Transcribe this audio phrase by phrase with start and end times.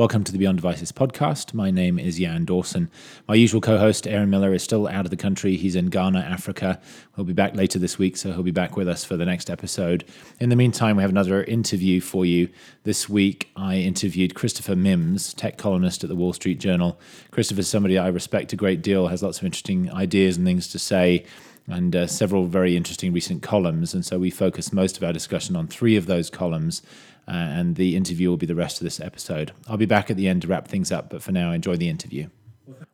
[0.00, 1.52] Welcome to the Beyond Devices podcast.
[1.52, 2.90] My name is Jan Dawson.
[3.28, 5.56] My usual co host, Aaron Miller, is still out of the country.
[5.56, 6.80] He's in Ghana, Africa.
[7.14, 9.50] He'll be back later this week, so he'll be back with us for the next
[9.50, 10.06] episode.
[10.40, 12.48] In the meantime, we have another interview for you.
[12.84, 16.98] This week, I interviewed Christopher Mims, tech columnist at the Wall Street Journal.
[17.30, 20.68] Christopher is somebody I respect a great deal, has lots of interesting ideas and things
[20.68, 21.26] to say
[21.66, 23.94] and uh, several very interesting recent columns.
[23.94, 26.80] And so we focus most of our discussion on three of those columns
[27.28, 29.52] uh, and the interview will be the rest of this episode.
[29.68, 31.88] I'll be back at the end to wrap things up, but for now, enjoy the
[31.88, 32.28] interview.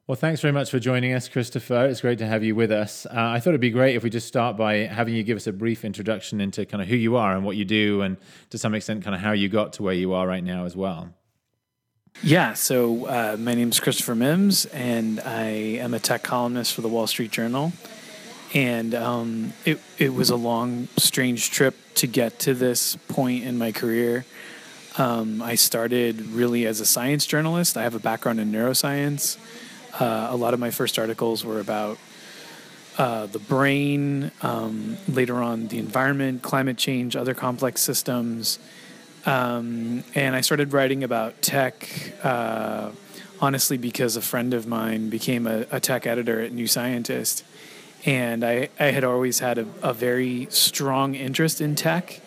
[0.06, 1.86] Well, thanks very much for joining us, Christopher.
[1.86, 3.06] It's great to have you with us.
[3.06, 5.48] Uh, I thought it'd be great if we just start by having you give us
[5.48, 8.16] a brief introduction into kind of who you are and what you do, and
[8.50, 10.76] to some extent, kind of how you got to where you are right now as
[10.76, 11.12] well.
[12.22, 15.48] Yeah, so uh, my name is Christopher Mims, and I
[15.80, 17.72] am a tech columnist for the Wall Street Journal.
[18.54, 23.58] And um, it, it was a long, strange trip to get to this point in
[23.58, 24.24] my career.
[24.98, 27.76] Um, I started really as a science journalist.
[27.76, 29.36] I have a background in neuroscience.
[29.98, 31.98] Uh, a lot of my first articles were about
[32.98, 38.58] uh, the brain, um, later on, the environment, climate change, other complex systems.
[39.26, 42.90] Um, and I started writing about tech, uh,
[43.40, 47.44] honestly, because a friend of mine became a, a tech editor at New Scientist
[48.04, 52.20] and I, I had always had a, a very strong interest in tech.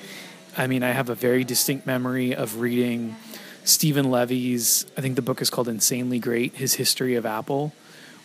[0.58, 3.16] I mean, I have a very distinct memory of reading
[3.64, 7.74] Steven Levy's, I think the book is called Insanely Great, his history of Apple,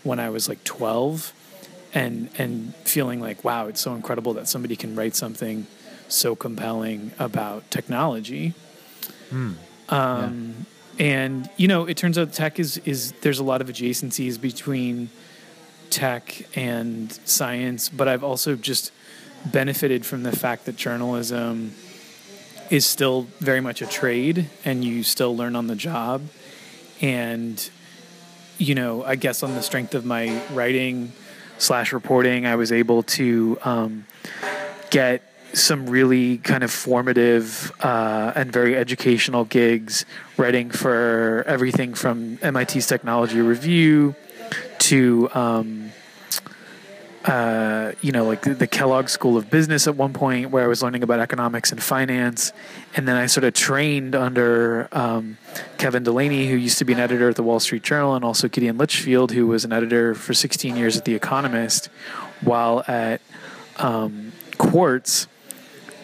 [0.02, 1.32] when I was like 12,
[1.92, 5.66] and and feeling like, wow, it's so incredible that somebody can write something
[6.08, 8.54] so compelling about technology.
[9.30, 9.54] Mm.
[9.88, 11.06] Um, yeah.
[11.06, 15.10] And you know, it turns out tech is is there's a lot of adjacencies between
[15.94, 18.90] tech and science, but I've also just
[19.46, 21.72] benefited from the fact that journalism
[22.68, 26.22] is still very much a trade and you still learn on the job.
[27.00, 27.70] And,
[28.58, 31.12] you know, I guess on the strength of my writing
[31.58, 34.06] slash reporting, I was able to um,
[34.90, 40.04] get some really kind of formative uh, and very educational gigs
[40.36, 44.16] writing for everything from MIT's Technology Review
[44.84, 45.92] to um,
[47.24, 50.66] uh, you know, like the, the, Kellogg School of Business at one point, where I
[50.66, 52.52] was learning about economics and finance,
[52.96, 55.38] and then I sort of trained under um,
[55.78, 58.46] Kevin Delaney, who used to be an editor at the Wall Street Journal, and also
[58.46, 61.86] Gideon Litchfield, who was an editor for 16 years at The Economist,
[62.42, 63.22] while at
[63.78, 65.26] um, Quartz,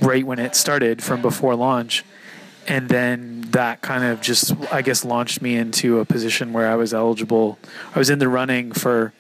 [0.01, 2.03] right when it started from before launch
[2.71, 6.77] and then that kind of just i guess launched me into a position where i
[6.77, 7.59] was eligible.
[7.95, 9.13] I was in the running for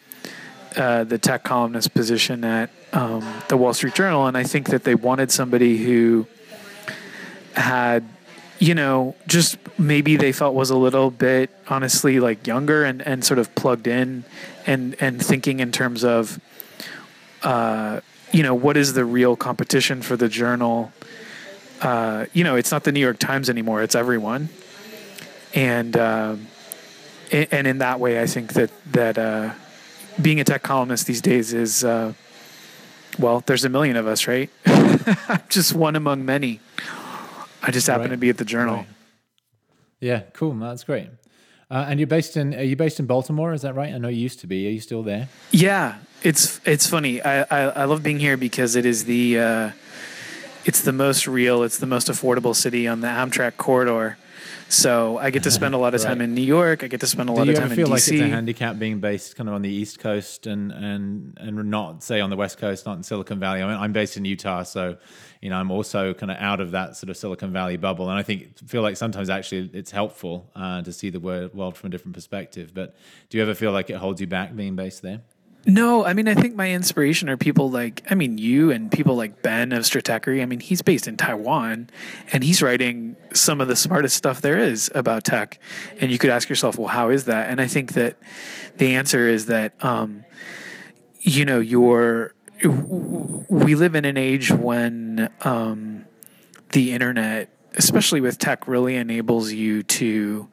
[0.76, 4.26] uh, the tech columnist position at um, the wall street journal.
[4.26, 6.26] And i think that they wanted somebody who
[7.54, 8.04] had
[8.60, 13.24] you know just maybe they felt was a little bit honestly like younger and, and
[13.24, 14.24] sort of plugged in
[14.66, 16.38] and and thinking in terms of
[17.42, 18.00] uh,
[18.32, 20.92] you know what is the real competition for the journal
[21.80, 24.48] uh, you know, it's not the New York Times anymore; it's everyone.
[25.54, 26.36] And uh,
[27.32, 29.52] and in that way, I think that that uh,
[30.20, 32.12] being a tech columnist these days is uh,
[33.18, 34.50] well, there's a million of us, right?
[34.66, 36.60] I'm just one among many.
[37.62, 38.10] I just happen right.
[38.12, 38.76] to be at the Journal.
[38.76, 38.86] Right.
[40.00, 40.54] Yeah, cool.
[40.54, 41.08] That's great.
[41.70, 43.52] Uh, and you're based in are you based in Baltimore?
[43.52, 43.94] Is that right?
[43.94, 44.66] I know you used to be.
[44.66, 45.28] Are you still there?
[45.52, 47.22] Yeah, it's it's funny.
[47.22, 49.70] I I, I love being here because it is the uh,
[50.64, 54.18] it's the most real, it's the most affordable city on the Amtrak corridor.
[54.70, 56.24] So I get to spend a lot of time right.
[56.24, 56.84] in New York.
[56.84, 57.74] I get to spend a lot of time in DC.
[57.74, 60.46] Do you feel like it's a handicap being based kind of on the East Coast
[60.46, 63.62] and and and not say on the West Coast, not in Silicon Valley?
[63.62, 64.96] I mean, I'm based in Utah, so
[65.40, 68.18] you know I'm also kind of out of that sort of Silicon Valley bubble, and
[68.18, 71.90] I think feel like sometimes actually it's helpful uh, to see the world from a
[71.90, 72.72] different perspective.
[72.72, 72.94] But
[73.28, 75.22] do you ever feel like it holds you back being based there?
[75.66, 79.14] No, I mean, I think my inspiration are people like, I mean, you and people
[79.14, 80.40] like Ben of Stratechery.
[80.40, 81.90] I mean, he's based in Taiwan
[82.32, 85.58] and he's writing some of the smartest stuff there is about tech.
[86.00, 87.50] And you could ask yourself, well, how is that?
[87.50, 88.16] And I think that
[88.78, 90.24] the answer is that, um,
[91.20, 92.34] you know, you're,
[92.64, 96.06] we live in an age when um,
[96.72, 100.48] the internet, especially with tech, really enables you to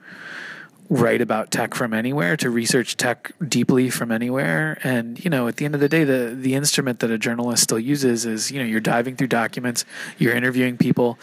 [0.90, 4.80] write about tech from anywhere, to research tech deeply from anywhere.
[4.84, 7.64] And, you know, at the end of the day, the, the instrument that a journalist
[7.64, 9.84] still uses is, you know, you're diving through documents,
[10.18, 11.20] you're interviewing people.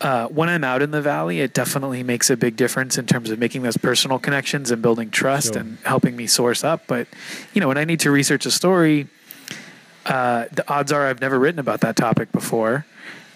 [0.00, 3.30] Uh, when I'm out in the valley, it definitely makes a big difference in terms
[3.30, 5.62] of making those personal connections and building trust sure.
[5.62, 6.82] and helping me source up.
[6.86, 7.08] But,
[7.52, 9.08] you know, when I need to research a story,
[10.06, 12.86] uh, the odds are I've never written about that topic before.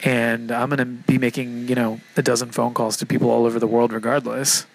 [0.05, 3.45] And I'm going to be making, you know, a dozen phone calls to people all
[3.45, 4.67] over the world regardless.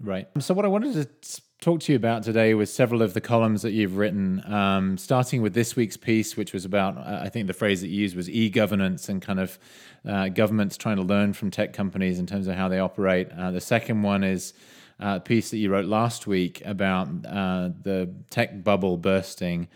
[0.00, 0.28] Right.
[0.40, 3.62] So, what I wanted to talk to you about today was several of the columns
[3.62, 7.54] that you've written, um, starting with this week's piece, which was about, I think the
[7.54, 9.58] phrase that you used was e governance and kind of
[10.06, 13.30] uh, governments trying to learn from tech companies in terms of how they operate.
[13.30, 14.52] Uh, the second one is
[15.00, 19.68] uh, a piece that you wrote last week about uh, the tech bubble bursting.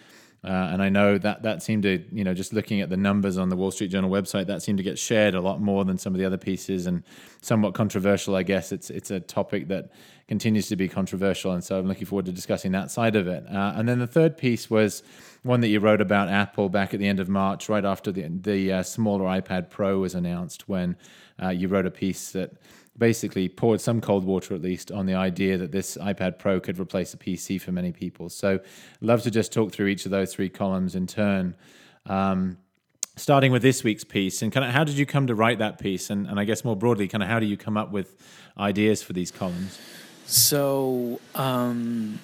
[0.45, 3.39] Uh, and I know that that seemed to, you know, just looking at the numbers
[3.39, 5.99] on the Wall Street Journal website, that seemed to get shared a lot more than
[5.99, 7.03] some of the other pieces, and
[7.43, 8.37] somewhat controversial.
[8.37, 9.91] I guess it's it's a topic that
[10.29, 13.45] continues to be controversial, and so I'm looking forward to discussing that side of it.
[13.51, 15.03] Uh, and then the third piece was
[15.43, 18.29] one that you wrote about Apple back at the end of March, right after the
[18.29, 20.97] the uh, smaller iPad Pro was announced, when
[21.43, 22.53] uh, you wrote a piece that
[22.99, 26.79] basically poured some cold water at least on the idea that this iPad Pro could
[26.79, 28.29] replace a PC for many people.
[28.29, 28.61] So,
[29.01, 31.55] love to just talk through each of those three columns in turn.
[32.07, 32.59] Um,
[33.17, 35.79] starting with this week's piece and kind of how did you come to write that
[35.81, 38.15] piece and, and i guess more broadly kind of how do you come up with
[38.59, 39.77] ideas for these columns
[40.25, 42.21] so um,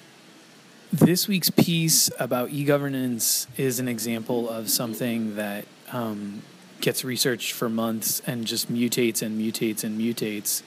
[0.91, 6.41] this week's piece about e-governance is an example of something that um,
[6.85, 10.61] gets researched for months and just mutates and mutates and mutates.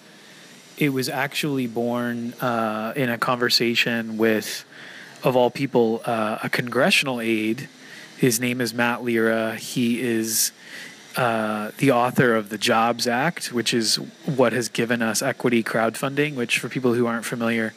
[0.77, 4.65] It was actually born uh, in a conversation with,
[5.23, 7.69] of all people, uh, a congressional aide.
[8.17, 9.55] His name is Matt Lira.
[9.55, 10.51] He is
[11.17, 13.95] uh, the author of the Jobs Act, which is
[14.27, 17.75] what has given us equity crowdfunding, which, for people who aren't familiar,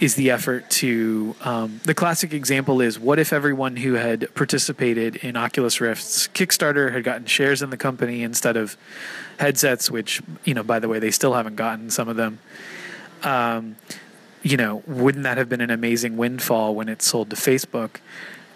[0.00, 1.34] is the effort to.
[1.40, 6.92] Um, the classic example is what if everyone who had participated in Oculus Rift's Kickstarter
[6.92, 8.76] had gotten shares in the company instead of
[9.38, 12.38] headsets, which, you know, by the way, they still haven't gotten some of them.
[13.22, 13.76] Um,
[14.42, 17.96] you know, wouldn't that have been an amazing windfall when it sold to Facebook?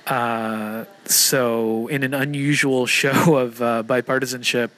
[0.07, 4.71] Uh, so, in an unusual show of uh, bipartisanship,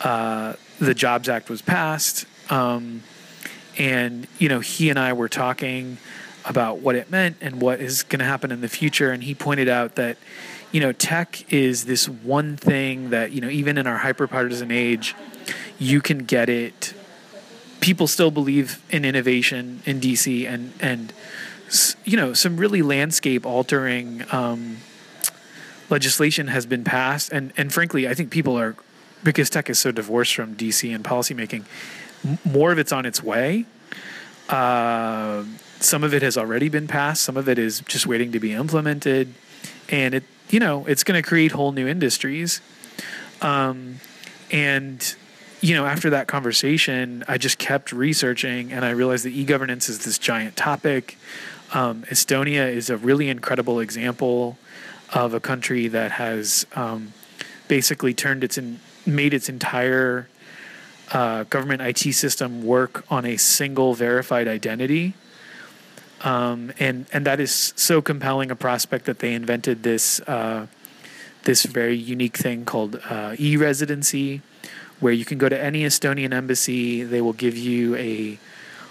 [0.00, 2.26] uh, the Jobs Act was passed.
[2.50, 3.02] Um,
[3.78, 5.98] and, you know, he and I were talking
[6.44, 9.10] about what it meant and what is going to happen in the future.
[9.12, 10.16] And he pointed out that,
[10.72, 15.14] you know, tech is this one thing that, you know, even in our hyperpartisan age,
[15.78, 16.94] you can get it.
[17.80, 21.12] People still believe in innovation in DC and, and,
[22.04, 24.78] you know, some really landscape altering um,
[25.90, 27.30] legislation has been passed.
[27.30, 28.74] And, and frankly, I think people are,
[29.22, 31.64] because tech is so divorced from DC and policymaking,
[32.44, 33.64] more of it's on its way.
[34.48, 35.44] Uh,
[35.80, 37.22] some of it has already been passed.
[37.22, 39.34] Some of it is just waiting to be implemented,
[39.88, 42.60] and it you know it's going to create whole new industries.
[43.40, 44.00] Um,
[44.50, 45.14] and
[45.60, 50.04] you know, after that conversation, I just kept researching, and I realized that e-governance is
[50.04, 51.18] this giant topic.
[51.74, 54.56] Um, Estonia is a really incredible example
[55.12, 57.12] of a country that has um,
[57.66, 60.28] basically turned its in, made its entire
[61.12, 65.14] uh, government IT system work on a single verified identity.
[66.22, 70.66] Um, and and that is so compelling a prospect that they invented this uh,
[71.44, 74.42] this very unique thing called uh, e-residency,
[74.98, 77.04] where you can go to any Estonian embassy.
[77.04, 78.38] They will give you a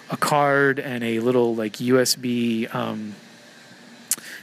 [0.10, 2.74] a card and a little like USB.
[2.74, 3.16] Um,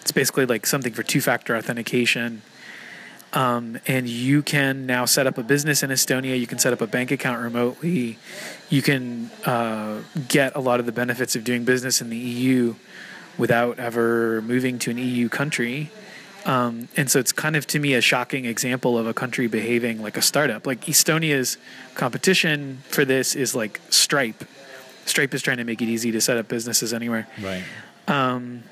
[0.02, 2.42] it's basically like something for two-factor authentication
[3.34, 6.38] um, and you can now set up a business in Estonia.
[6.38, 8.16] You can set up a bank account remotely.
[8.70, 12.76] You can uh, get a lot of the benefits of doing business in the EU
[13.36, 15.90] without ever moving to an EU country.
[16.46, 20.00] Um, and so it's kind of to me a shocking example of a country behaving
[20.00, 20.66] like a startup.
[20.66, 21.56] Like Estonia's
[21.94, 24.44] competition for this is like Stripe.
[25.06, 27.26] Stripe is trying to make it easy to set up businesses anywhere.
[27.42, 27.64] Right.
[28.06, 28.62] Um,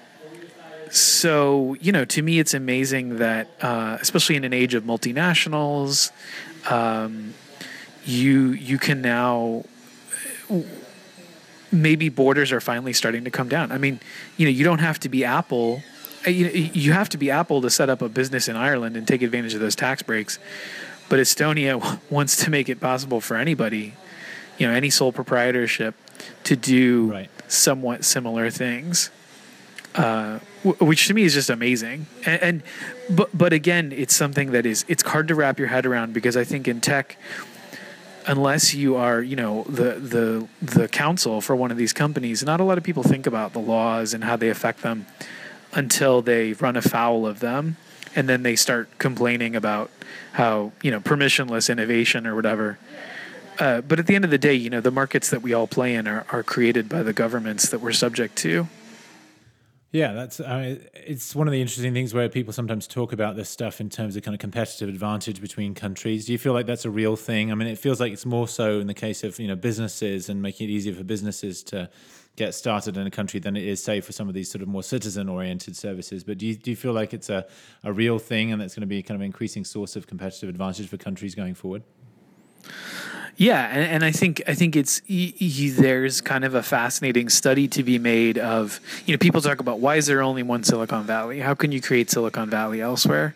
[0.92, 6.10] so you know to me it's amazing that uh, especially in an age of multinationals
[6.70, 7.32] um,
[8.04, 9.64] you you can now
[11.72, 13.72] maybe borders are finally starting to come down.
[13.72, 14.00] I mean
[14.36, 15.82] you know you don't have to be apple.
[16.26, 19.08] Uh, you, you have to be apple to set up a business in ireland and
[19.08, 20.38] take advantage of those tax breaks.
[21.08, 23.94] But estonia wants to make it possible for anybody
[24.58, 25.94] you know any sole proprietorship
[26.44, 27.30] to do right.
[27.48, 29.10] somewhat similar things.
[29.94, 32.06] Uh, which to me is just amazing.
[32.24, 32.62] And, and,
[33.10, 36.36] but but again, it's something that is it's hard to wrap your head around because
[36.36, 37.16] I think in tech,
[38.26, 42.60] unless you are you know the the the counsel for one of these companies, not
[42.60, 45.06] a lot of people think about the laws and how they affect them
[45.72, 47.76] until they run afoul of them,
[48.14, 49.90] and then they start complaining about
[50.32, 52.78] how you know permissionless innovation or whatever.
[53.58, 55.66] Uh, but at the end of the day, you know, the markets that we all
[55.66, 58.66] play in are, are created by the governments that we're subject to.
[59.92, 63.50] Yeah, that's uh, it's one of the interesting things where people sometimes talk about this
[63.50, 66.24] stuff in terms of kind of competitive advantage between countries.
[66.24, 67.52] Do you feel like that's a real thing?
[67.52, 70.30] I mean, it feels like it's more so in the case of you know businesses
[70.30, 71.90] and making it easier for businesses to
[72.36, 74.68] get started in a country than it is, say, for some of these sort of
[74.68, 76.24] more citizen-oriented services.
[76.24, 77.46] But do you do you feel like it's a
[77.84, 80.48] a real thing and that's going to be kind of an increasing source of competitive
[80.48, 81.82] advantage for countries going forward?
[83.36, 87.82] Yeah, and, and, I think I think it's there's kind of a fascinating study to
[87.82, 91.40] be made of you know people talk about why is there only one Silicon Valley?
[91.40, 93.34] How can you create Silicon Valley elsewhere?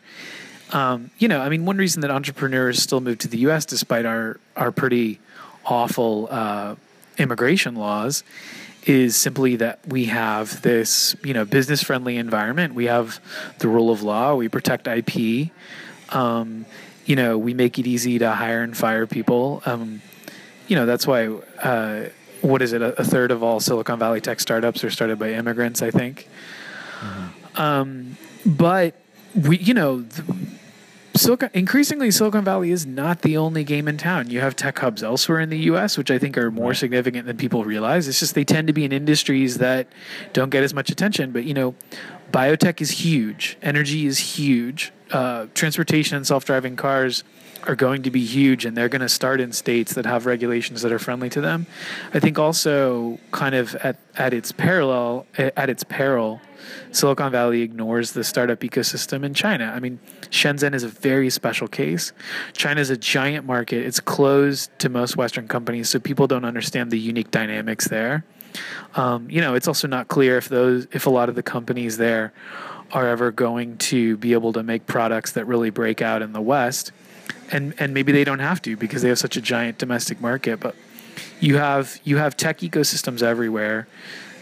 [0.73, 3.65] Um, you know, I mean, one reason that entrepreneurs still move to the U.S.
[3.65, 5.19] despite our our pretty
[5.65, 6.75] awful uh,
[7.19, 8.23] immigration laws
[8.85, 12.75] is simply that we have this you know business friendly environment.
[12.75, 13.19] We have
[13.59, 14.35] the rule of law.
[14.35, 15.51] We protect IP.
[16.11, 16.67] Um,
[17.07, 19.63] you know, we make it easy to hire and fire people.
[19.65, 20.03] Um,
[20.69, 22.09] you know, that's why, uh,
[22.43, 22.83] what is it?
[22.83, 26.29] A, a, third of all Silicon Valley tech startups are started by immigrants, I think.
[27.01, 27.61] Mm-hmm.
[27.61, 28.95] Um, but
[29.35, 30.05] we, you know,
[31.17, 34.29] Silicon, increasingly, Silicon Valley is not the only game in town.
[34.29, 37.37] You have tech hubs elsewhere in the U.S., which I think are more significant than
[37.37, 38.07] people realize.
[38.07, 39.89] It's just they tend to be in industries that
[40.33, 41.33] don't get as much attention.
[41.33, 41.75] But you know,
[42.33, 47.25] biotech is huge, energy is huge, uh, transportation and self-driving cars
[47.65, 50.83] are going to be huge and they're going to start in states that have regulations
[50.83, 51.67] that are friendly to them.
[52.15, 56.41] I think also kind of at, at its parallel at its peril,
[56.93, 59.73] Silicon Valley ignores the startup ecosystem in China.
[59.75, 59.99] I mean,
[60.31, 62.13] Shenzhen is a very special case.
[62.53, 63.85] China is a giant market.
[63.85, 68.25] It's closed to most Western companies, so people don't understand the unique dynamics there.
[68.95, 71.97] Um, you know, it's also not clear if those if a lot of the companies
[71.97, 72.33] there
[72.93, 76.41] are ever going to be able to make products that really break out in the
[76.41, 76.93] West.
[77.51, 80.61] And and maybe they don't have to because they have such a giant domestic market,
[80.61, 80.75] but
[81.41, 83.87] you have you have tech ecosystems everywhere.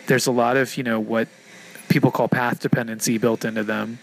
[0.06, 1.28] There's a lot of, you know, what
[1.88, 3.98] people call path dependency built into them.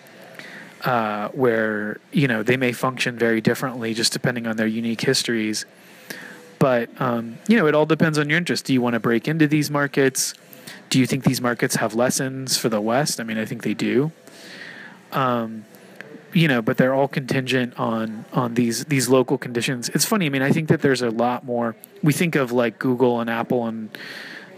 [0.83, 5.63] Uh, where you know they may function very differently just depending on their unique histories.
[6.61, 8.65] But um, you know, it all depends on your interest.
[8.65, 10.35] Do you want to break into these markets?
[10.91, 13.19] Do you think these markets have lessons for the West?
[13.19, 14.11] I mean, I think they do.
[15.11, 15.65] Um,
[16.33, 19.89] you know, but they're all contingent on on these these local conditions.
[19.89, 20.27] It's funny.
[20.27, 21.75] I mean, I think that there's a lot more.
[22.03, 23.97] We think of like Google and Apple and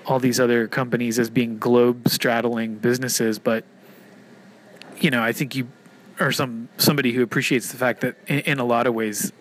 [0.05, 3.63] all these other companies as being globe straddling businesses, but
[4.99, 5.69] you know, I think you
[6.19, 9.31] are some somebody who appreciates the fact that in, in a lot of ways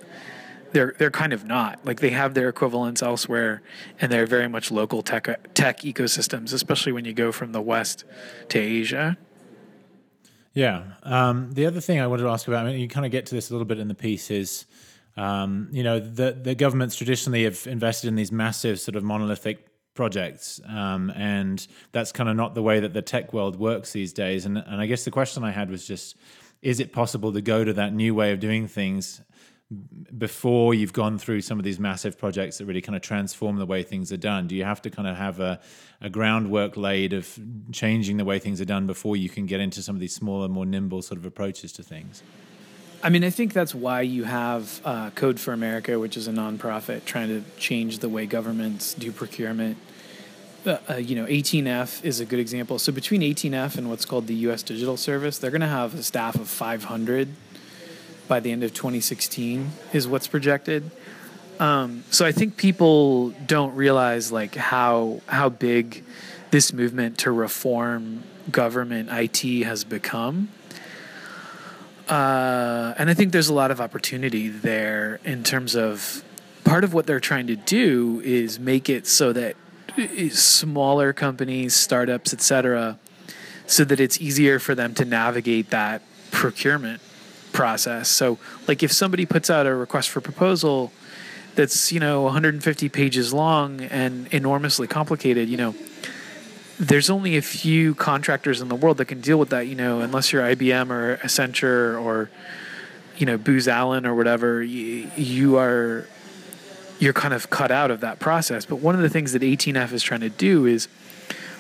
[0.73, 3.63] they're they're kind of not like they have their equivalents elsewhere
[4.01, 8.05] and they're very much local tech tech ecosystems especially when you go from the west
[8.49, 9.17] to asia
[10.55, 10.85] yeah.
[11.03, 13.27] Um, the other thing I wanted to ask about, I mean, you kind of get
[13.27, 14.67] to this a little bit in the piece, is
[15.17, 19.67] um, you know the the governments traditionally have invested in these massive sort of monolithic
[19.95, 24.13] projects, um, and that's kind of not the way that the tech world works these
[24.13, 24.45] days.
[24.45, 26.17] And and I guess the question I had was just,
[26.61, 29.23] is it possible to go to that new way of doing things
[30.17, 33.67] before you've gone through some of these massive projects that really kind of transform the
[33.67, 34.47] way things are done?
[34.47, 35.61] Do you have to kind of have a,
[36.01, 37.39] a groundwork laid of
[37.71, 40.49] changing the way things are done before you can get into some of these smaller,
[40.49, 42.23] more nimble sort of approaches to things?
[43.05, 46.33] I mean, I think that's why you have uh, Code for America, which is a
[46.33, 49.77] nonprofit trying to change the way governments do procurement.
[50.65, 52.79] Uh, uh, you know, 18F is a good example.
[52.79, 54.63] So between 18F and what's called the U.S.
[54.63, 57.29] Digital Service, they're going to have a staff of 500
[58.33, 60.91] by the end of 2016 is what's projected.
[61.61, 66.03] Um, so I think people don't realize like how how big
[66.51, 70.49] this movement to reform government IT has become.
[72.09, 76.25] Uh, and I think there's a lot of opportunity there in terms of
[76.65, 79.57] part of what they're trying to do is make it so that
[80.31, 82.99] smaller companies, startups, etc.,
[83.67, 87.03] so that it's easier for them to navigate that procurement
[87.53, 88.09] process.
[88.09, 90.93] So, like if somebody puts out a request for proposal
[91.55, 95.75] that's, you know, 150 pages long and enormously complicated, you know,
[96.79, 100.01] there's only a few contractors in the world that can deal with that, you know,
[100.01, 102.31] unless you're IBM or Accenture or,
[103.19, 106.07] you know, Booz Allen or whatever, you, you are
[106.99, 108.65] you're kind of cut out of that process.
[108.65, 110.87] But one of the things that 18F is trying to do is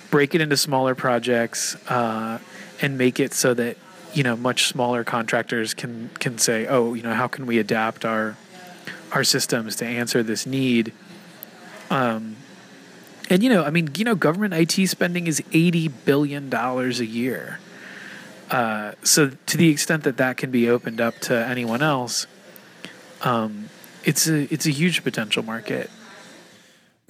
[0.08, 2.38] break it into smaller projects uh,
[2.80, 3.76] and make it so that
[4.14, 8.04] you know much smaller contractors can can say, oh, you know, how can we adapt
[8.04, 8.37] our
[9.12, 10.92] our systems to answer this need?
[11.90, 12.37] Um,
[13.31, 17.07] and you know, I mean, you know, government IT spending is eighty billion dollars a
[17.07, 17.59] year.
[18.50, 22.26] Uh, so to the extent that that can be opened up to anyone else,
[23.23, 23.71] um,
[24.04, 25.90] it's a it's a huge potential market.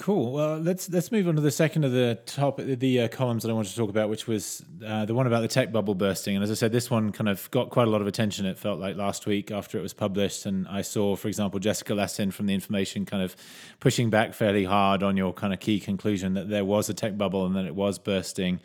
[0.02, 0.32] Cool.
[0.32, 3.50] Well, let's let's move on to the second of the top the uh, columns that
[3.50, 6.34] I wanted to talk about, which was uh, the one about the tech bubble bursting.
[6.34, 8.44] And as I said, this one kind of got quite a lot of attention.
[8.44, 11.94] It felt like last week after it was published, and I saw, for example, Jessica
[11.94, 13.36] Lessin from the Information kind of
[13.78, 17.16] pushing back fairly hard on your kind of key conclusion that there was a tech
[17.16, 18.58] bubble and that it was bursting.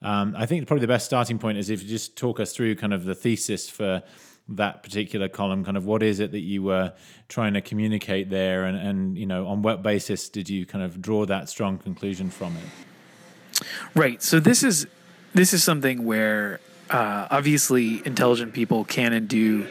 [0.00, 2.76] Um, I think probably the best starting point is if you just talk us through
[2.76, 4.04] kind of the thesis for
[4.48, 6.92] that particular column kind of what is it that you were
[7.28, 8.64] trying to communicate there?
[8.64, 12.30] And, and you know on what basis did you kind of draw that strong conclusion
[12.30, 13.64] from it?
[13.94, 14.22] Right.
[14.22, 14.86] So this is
[15.32, 16.60] this is something where
[16.90, 19.66] uh, obviously intelligent people can and do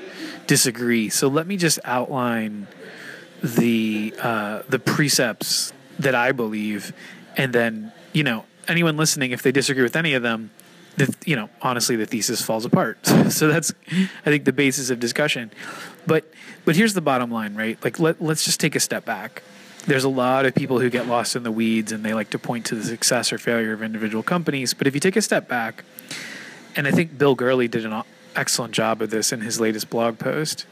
[0.47, 1.09] disagree.
[1.09, 2.67] So let me just outline
[3.41, 6.93] the uh, the precepts that i believe.
[7.37, 10.51] And then you know anyone listening if they disagree with any of them
[10.97, 13.05] the, you know, honestly, the thesis falls apart.
[13.29, 15.51] so that's, I think, the basis of discussion.
[16.05, 16.31] But,
[16.65, 17.83] but here's the bottom line, right?
[17.83, 19.41] Like, let, let's just take a step back.
[19.85, 22.39] There's a lot of people who get lost in the weeds and they like to
[22.39, 24.73] point to the success or failure of individual companies.
[24.73, 25.83] But if you take a step back,
[26.75, 28.03] and I think Bill Gurley did an
[28.35, 30.65] excellent job of this in his latest blog post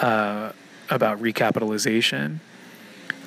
[0.00, 0.52] uh,
[0.88, 2.38] about recapitalization.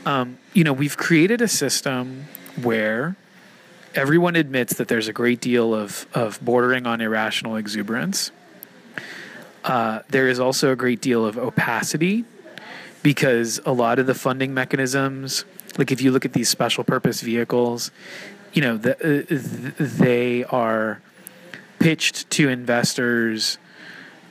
[0.06, 2.26] Um, you know, we've created a system
[2.62, 3.16] where
[3.96, 8.32] everyone admits that there's a great deal of, of bordering on irrational exuberance.
[9.64, 12.26] Uh, there is also a great deal of opacity
[13.02, 15.46] because a lot of the funding mechanisms,
[15.78, 17.90] like if you look at these special purpose vehicles,
[18.54, 21.02] you know, the, uh, they are
[21.80, 23.58] pitched to investors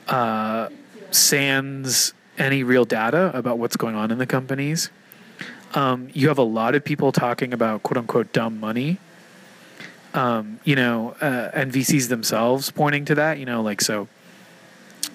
[0.07, 0.69] uh,
[1.11, 4.89] sans any real data about what's going on in the companies.
[5.73, 8.99] Um, you have a lot of people talking about quote unquote dumb money
[10.15, 14.07] um, you know, uh, and VCs themselves pointing to that, you know, like so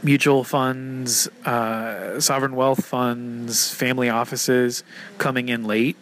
[0.02, 4.84] mutual funds, uh, sovereign wealth funds, family offices
[5.18, 5.96] coming in late.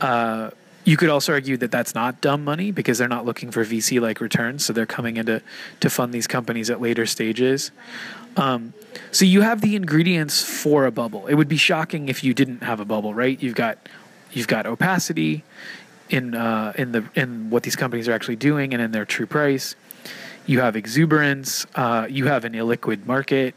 [0.00, 0.50] Uh,
[0.84, 4.00] you could also argue that that's not dumb money because they're not looking for VC
[4.00, 5.42] like returns, so they're coming in to,
[5.80, 7.70] to fund these companies at later stages.
[8.36, 8.72] Um,
[9.10, 11.26] so you have the ingredients for a bubble.
[11.26, 13.40] It would be shocking if you didn't have a bubble, right?
[13.42, 13.78] You've got
[14.32, 15.44] you've got opacity,
[16.10, 19.26] in uh, in the in what these companies are actually doing and in their true
[19.26, 19.76] price.
[20.46, 21.66] You have exuberance.
[21.74, 23.54] Uh, you have an illiquid market.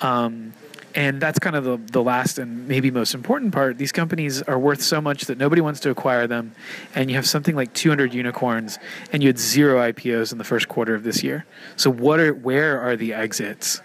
[0.00, 0.52] Um,
[0.94, 3.78] and that's kind of the, the last and maybe most important part.
[3.78, 6.52] These companies are worth so much that nobody wants to acquire them.
[6.94, 8.78] And you have something like 200 unicorns,
[9.12, 11.44] and you had zero IPOs in the first quarter of this year.
[11.76, 13.80] So, what are where are the exits?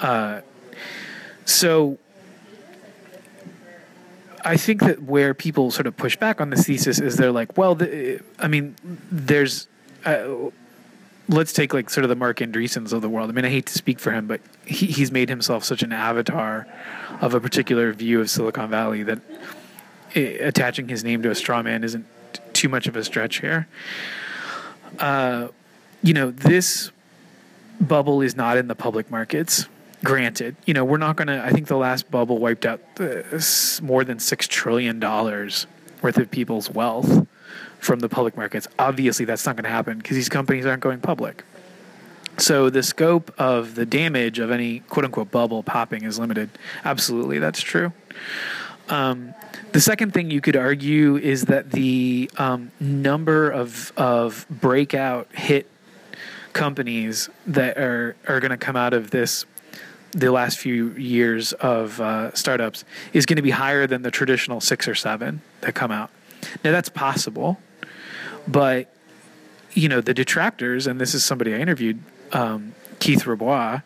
[0.00, 0.40] Uh,
[1.44, 1.98] so,
[4.48, 7.58] I think that where people sort of push back on this thesis is they're like,
[7.58, 8.76] well, the, I mean,
[9.12, 9.68] there's,
[10.06, 10.26] uh,
[11.28, 13.28] let's take like sort of the Marc Andreessens of the world.
[13.28, 15.92] I mean, I hate to speak for him, but he, he's made himself such an
[15.92, 16.66] avatar
[17.20, 19.18] of a particular view of Silicon Valley that
[20.14, 22.06] it, attaching his name to a straw man isn't
[22.54, 23.68] too much of a stretch here.
[24.98, 25.48] Uh,
[26.02, 26.90] you know, this
[27.82, 29.66] bubble is not in the public markets
[30.04, 34.04] granted, you know, we're not going to, I think the last bubble wiped out more
[34.04, 37.26] than $6 trillion worth of people's wealth
[37.78, 38.68] from the public markets.
[38.78, 41.44] Obviously, that's not going to happen because these companies aren't going public.
[42.38, 46.50] So the scope of the damage of any quote unquote bubble popping is limited.
[46.84, 47.92] Absolutely, that's true.
[48.88, 49.34] Um,
[49.72, 55.68] the second thing you could argue is that the um, number of of breakout hit
[56.52, 59.44] companies that are are going to come out of this
[60.12, 64.60] the last few years of uh, startups is going to be higher than the traditional
[64.60, 66.10] six or seven that come out.
[66.64, 67.58] Now that's possible,
[68.46, 68.92] but
[69.72, 72.00] you know the detractors, and this is somebody I interviewed,
[72.32, 73.82] um, Keith Rabois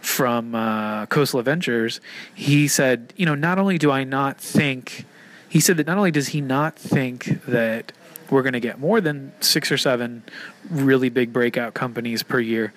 [0.00, 2.00] from uh, Khosla Ventures.
[2.34, 5.04] He said, you know, not only do I not think,
[5.48, 7.92] he said that not only does he not think that
[8.30, 10.22] we're going to get more than six or seven
[10.70, 12.72] really big breakout companies per year.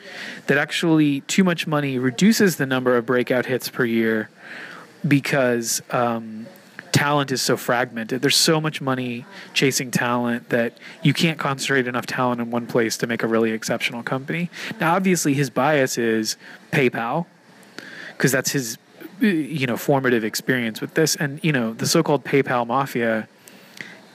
[0.48, 4.30] That actually, too much money reduces the number of breakout hits per year
[5.08, 6.46] because um,
[6.92, 8.22] talent is so fragmented.
[8.22, 12.98] There's so much money chasing talent that you can't concentrate enough talent in one place
[12.98, 14.50] to make a really exceptional company.
[14.80, 16.38] Now, obviously, his bias is
[16.72, 17.26] PayPal
[18.18, 18.78] because that's his
[19.20, 23.28] you know formative experience with this and you know the so-called PayPal mafia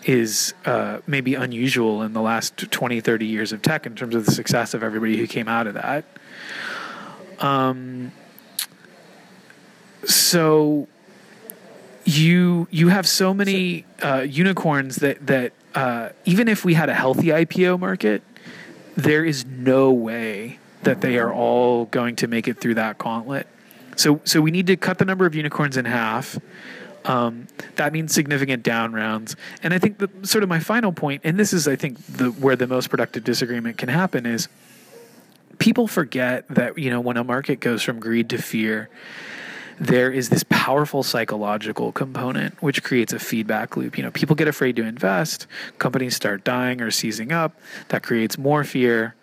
[0.07, 4.25] is uh, maybe unusual in the last 20, 30 years of tech in terms of
[4.25, 6.05] the success of everybody who came out of that.
[7.40, 8.12] Um,
[10.05, 10.87] so
[12.05, 16.95] you you have so many uh, unicorns that that uh, even if we had a
[16.95, 18.23] healthy IPO market,
[18.97, 23.49] there is no way that they are all going to make it through that gauntlet.
[23.97, 26.38] So so we need to cut the number of unicorns in half
[27.07, 29.37] Um, that means significant down rounds.
[29.62, 32.31] And I think the sort of my final point, and this is I think the
[32.31, 34.49] where the most productive disagreement can happen is
[35.59, 38.90] people forget that you know when a market goes from greed to fear
[39.79, 43.97] there is this powerful psychological component which creates a feedback loop.
[43.97, 45.47] You know, people get afraid to invest,
[45.79, 49.14] companies start dying or seizing up, that creates more fear.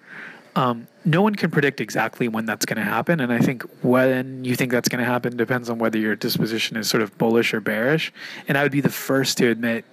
[0.55, 3.19] Um, no one can predict exactly when that's going to happen.
[3.19, 6.77] And I think when you think that's going to happen depends on whether your disposition
[6.77, 8.13] is sort of bullish or bearish.
[8.47, 9.83] And I would be the first to admit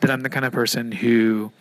[0.00, 1.52] that I'm the kind of person who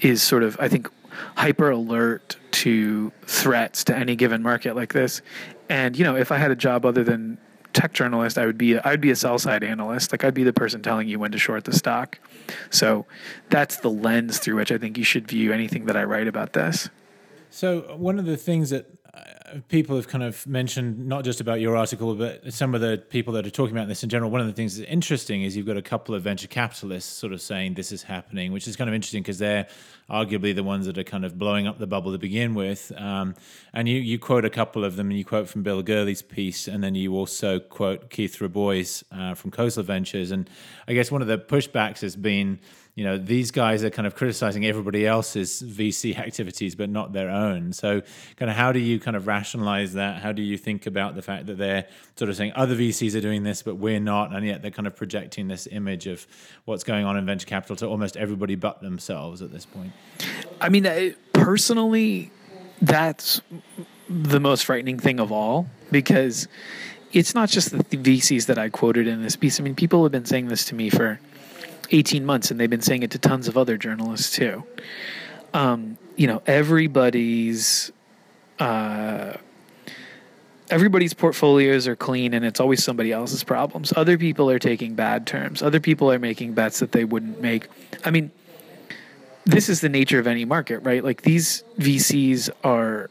[0.00, 0.88] is sort of, I think,
[1.36, 5.20] hyper alert to threats to any given market like this.
[5.68, 7.38] And, you know, if I had a job other than
[7.72, 10.12] tech journalist, I would be I'd be a sell side analyst.
[10.12, 12.18] Like I'd be the person telling you when to short the stock.
[12.70, 13.06] So
[13.50, 16.54] that's the lens through which I think you should view anything that I write about
[16.54, 16.88] this.
[17.50, 21.60] So one of the things that uh, people have kind of mentioned, not just about
[21.60, 24.30] your article, but some of the people that are talking about this in general.
[24.30, 27.32] One of the things that's interesting is you've got a couple of venture capitalists sort
[27.32, 29.66] of saying this is happening, which is kind of interesting because they're
[30.10, 32.92] arguably the ones that are kind of blowing up the bubble to begin with.
[32.96, 33.34] Um,
[33.72, 36.68] and you, you quote a couple of them, and you quote from Bill Gurley's piece,
[36.68, 40.30] and then you also quote Keith Rabois uh, from Khosla Ventures.
[40.30, 40.50] And
[40.86, 42.60] I guess one of the pushbacks has been,
[42.98, 47.30] you know, these guys are kind of criticizing everybody else's VC activities, but not their
[47.30, 47.72] own.
[47.72, 48.02] So,
[48.34, 50.20] kind of, how do you kind of rationalize that?
[50.20, 53.20] How do you think about the fact that they're sort of saying other VCs are
[53.20, 56.26] doing this, but we're not, and yet they're kind of projecting this image of
[56.64, 59.92] what's going on in venture capital to almost everybody but themselves at this point?
[60.60, 62.32] I mean, personally,
[62.82, 63.40] that's
[64.08, 66.48] the most frightening thing of all because
[67.12, 69.60] it's not just the VCs that I quoted in this piece.
[69.60, 71.20] I mean, people have been saying this to me for
[71.90, 74.64] 18 months and they've been saying it to tons of other journalists too.
[75.54, 77.92] Um, you know, everybody's.
[78.58, 79.36] Uh,
[80.70, 83.92] everybody's portfolios are clean and it's always somebody else's problems.
[83.96, 85.62] Other people are taking bad terms.
[85.62, 87.68] Other people are making bets that they wouldn't make.
[88.04, 88.30] I mean,
[89.44, 91.02] this is the nature of any market, right?
[91.02, 93.08] Like these VCs are,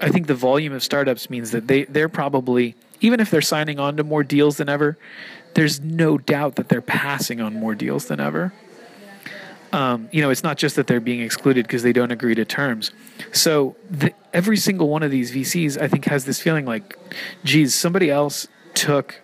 [0.00, 3.78] I think the volume of startups means that they they're probably even if they're signing
[3.78, 4.96] on to more deals than ever,
[5.54, 8.52] there's no doubt that they're passing on more deals than ever.
[9.72, 12.44] Um, you know, it's not just that they're being excluded because they don't agree to
[12.44, 12.92] terms.
[13.32, 16.96] So the, every single one of these VCs, I think, has this feeling like,
[17.42, 19.20] geez, somebody else took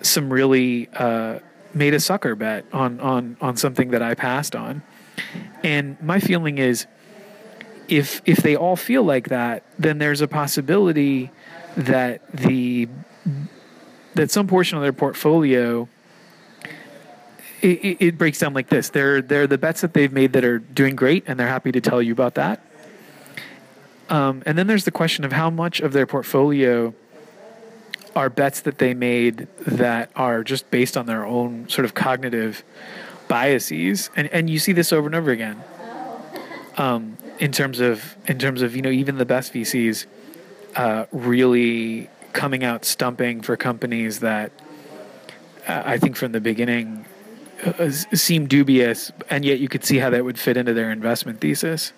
[0.00, 1.40] some really uh,
[1.74, 4.82] made a sucker bet on on on something that I passed on,
[5.62, 6.86] and my feeling is,
[7.88, 11.30] if if they all feel like that, then there's a possibility
[11.76, 12.88] that the
[14.18, 15.88] that some portion of their portfolio
[17.62, 18.90] it, it, breaks down like this.
[18.90, 21.80] They're they're the bets that they've made that are doing great, and they're happy to
[21.80, 22.60] tell you about that.
[24.08, 26.94] Um, and then there's the question of how much of their portfolio
[28.16, 32.64] are bets that they made that are just based on their own sort of cognitive
[33.28, 35.62] biases, and and you see this over and over again.
[36.76, 40.06] Um, in terms of in terms of you know even the best VCs
[40.74, 44.52] uh, really coming out stumping for companies that
[45.66, 47.04] uh, I think from the beginning
[47.64, 51.40] uh, seemed dubious, and yet you could see how that would fit into their investment
[51.40, 51.92] thesis.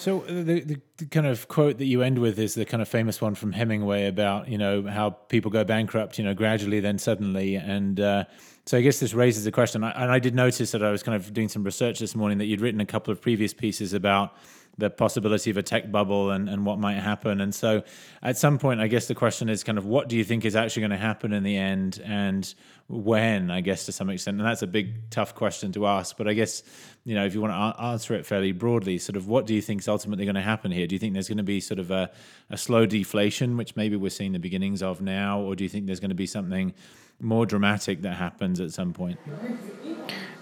[0.00, 2.80] So uh, the, the, the, kind of quote that you end with is the kind
[2.80, 6.80] of famous one from Hemingway about you know how people go bankrupt, you know, gradually
[6.80, 8.24] then suddenly, and uh,
[8.64, 9.84] so I guess this raises a question.
[9.84, 12.38] I, and I did notice that I was kind of doing some research this morning
[12.38, 14.34] that you'd written a couple of previous pieces about
[14.78, 17.40] the possibility of a tech bubble and, and what might happen.
[17.40, 17.82] And so
[18.22, 20.56] at some point, I guess the question is kind of what do you think is
[20.56, 22.52] actually going to happen in the end and
[22.88, 24.38] when, I guess, to some extent.
[24.38, 26.16] And that's a big, tough question to ask.
[26.16, 26.62] But I guess,
[27.04, 29.62] you know, if you want to answer it fairly broadly, sort of what do you
[29.62, 30.86] think is ultimately going to happen here?
[30.86, 32.10] Do you think there's going to be sort of a,
[32.50, 35.40] a slow deflation, which maybe we're seeing the beginnings of now?
[35.40, 36.74] Or do you think there's going to be something
[37.20, 39.18] more dramatic that happens at some point?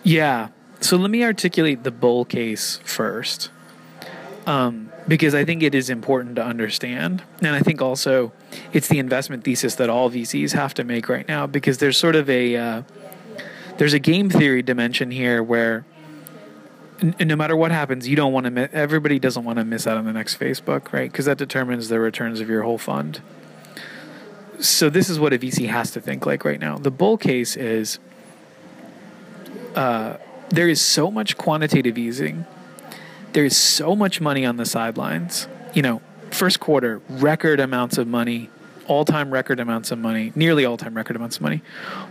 [0.02, 0.48] Yeah.
[0.80, 3.50] So let me articulate the bull case first
[4.46, 7.22] um, because I think it is important to understand.
[7.40, 8.32] And I think also
[8.72, 12.16] it's the investment thesis that all VCs have to make right now because there's sort
[12.16, 12.82] of a uh,
[13.76, 15.84] there's a game theory dimension here where
[17.02, 18.50] no matter what happens, you don't want to.
[18.50, 21.10] Mi- everybody doesn't want to miss out on the next Facebook, right?
[21.10, 23.20] Because that determines the returns of your whole fund.
[24.60, 26.78] So this is what a VC has to think like right now.
[26.78, 27.98] The bull case is
[29.76, 30.16] uh,
[30.48, 32.44] there is so much quantitative easing
[33.32, 35.48] there is so much money on the sidelines.
[35.74, 38.50] You know, first quarter, record amounts of money,
[38.88, 41.62] all time record amounts of money, nearly all time record amounts of money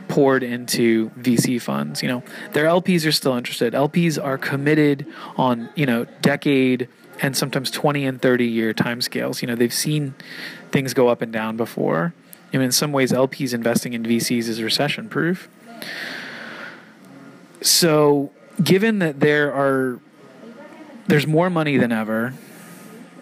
[0.08, 2.02] poured into VC funds.
[2.02, 3.74] You know, their LPs are still interested.
[3.74, 6.88] LPs are committed on, you know, decade
[7.22, 9.42] and sometimes 20 and 30 year timescales.
[9.42, 10.14] You know, they've seen
[10.72, 12.14] things go up and down before.
[12.54, 15.50] I mean, in some ways, LPs investing in VCs is recession proof.
[17.62, 18.32] so
[18.64, 20.00] given that there are
[21.08, 22.34] there's more money than ever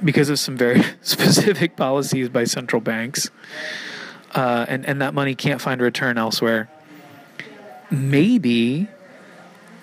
[0.05, 3.31] because of some very specific policies by central banks,
[4.33, 6.69] uh, and and that money can't find a return elsewhere.
[7.89, 8.87] Maybe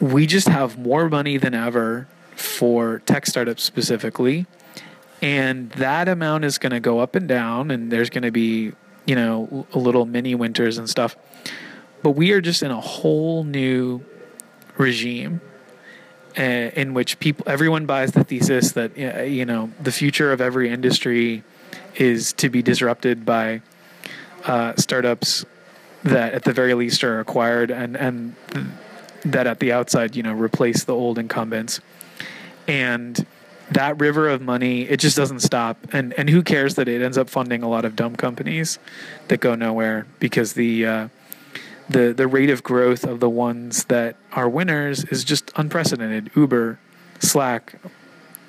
[0.01, 4.47] we just have more money than ever for tech startups specifically,
[5.21, 8.73] and that amount is going to go up and down, and there's going to be
[9.05, 11.17] you know a little mini winters and stuff.
[12.03, 14.05] But we are just in a whole new
[14.77, 15.41] regime
[16.41, 20.71] in which people everyone buys the thesis that uh, you know the future of every
[20.71, 21.43] industry
[21.97, 23.61] is to be disrupted by
[24.45, 25.45] uh, startups
[26.05, 28.35] that at the very least are acquired and and
[29.25, 31.81] that at the outside you know replace the old incumbents.
[32.67, 33.27] And
[33.71, 35.77] that river of money it just doesn't stop.
[35.93, 38.79] And and who cares that it ends up funding a lot of dumb companies
[39.29, 41.09] that go nowhere because the uh,
[41.89, 46.31] the the rate of growth of the ones that are winners is just unprecedented.
[46.35, 46.79] Uber,
[47.19, 47.75] Slack,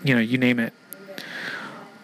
[0.04, 0.74] you know, you name it.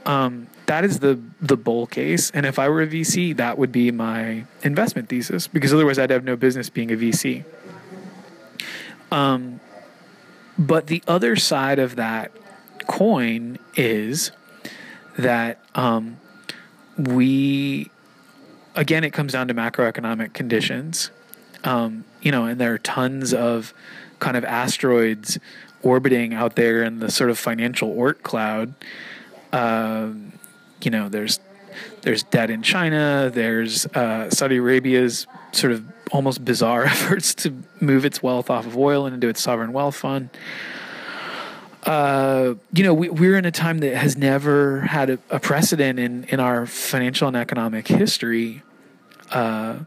[0.06, 3.72] Um, that is the the bull case, and if I were a VC, that would
[3.72, 7.44] be my investment thesis because otherwise I'd have no business being a VC.
[9.12, 9.60] Um,
[10.58, 12.32] but the other side of that
[12.88, 14.32] coin is
[15.18, 16.18] that um,
[16.98, 17.90] we
[18.76, 21.12] again it comes down to macroeconomic conditions
[21.64, 23.74] um, you know, and there are tons of
[24.20, 25.40] kind of asteroids
[25.82, 28.74] orbiting out there in the sort of financial Oort cloud.
[29.52, 30.34] Um,
[30.82, 31.40] you know, there's
[32.02, 33.32] there's debt in China.
[33.34, 38.78] There's uh, Saudi Arabia's sort of almost bizarre efforts to move its wealth off of
[38.78, 40.30] oil and into its sovereign wealth fund.
[41.84, 45.98] Uh, you know, we, we're in a time that has never had a, a precedent
[45.98, 48.62] in, in our financial and economic history.
[49.32, 49.78] Uh,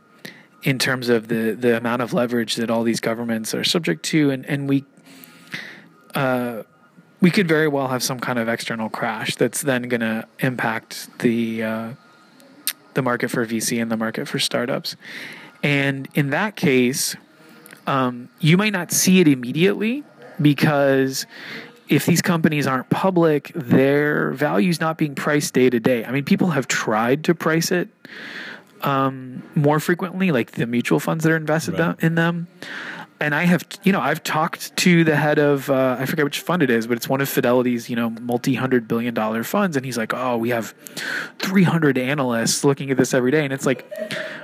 [0.62, 4.30] in terms of the the amount of leverage that all these governments are subject to,
[4.30, 4.84] and and we.
[6.14, 6.62] Uh,
[7.22, 11.08] we could very well have some kind of external crash that's then going to impact
[11.20, 11.92] the uh,
[12.94, 14.96] the market for VC and the market for startups.
[15.62, 17.16] And in that case,
[17.86, 20.02] um, you might not see it immediately
[20.40, 21.26] because
[21.88, 26.04] if these companies aren't public, their value is not being priced day to day.
[26.04, 27.88] I mean, people have tried to price it
[28.82, 31.96] um, more frequently, like the mutual funds that are invested right.
[32.00, 32.48] in them.
[33.20, 36.40] And I have, you know, I've talked to the head of, uh, I forget which
[36.40, 39.76] fund it is, but it's one of Fidelity's, you know, multi hundred billion dollar funds.
[39.76, 40.74] And he's like, oh, we have
[41.38, 43.44] 300 analysts looking at this every day.
[43.44, 43.88] And it's like,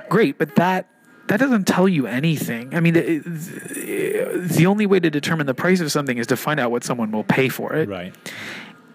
[0.07, 0.87] great, but that,
[1.27, 2.73] that doesn't tell you anything.
[2.73, 6.57] I mean, the, the only way to determine the price of something is to find
[6.57, 7.89] out what someone will pay for it.
[7.89, 8.15] Right.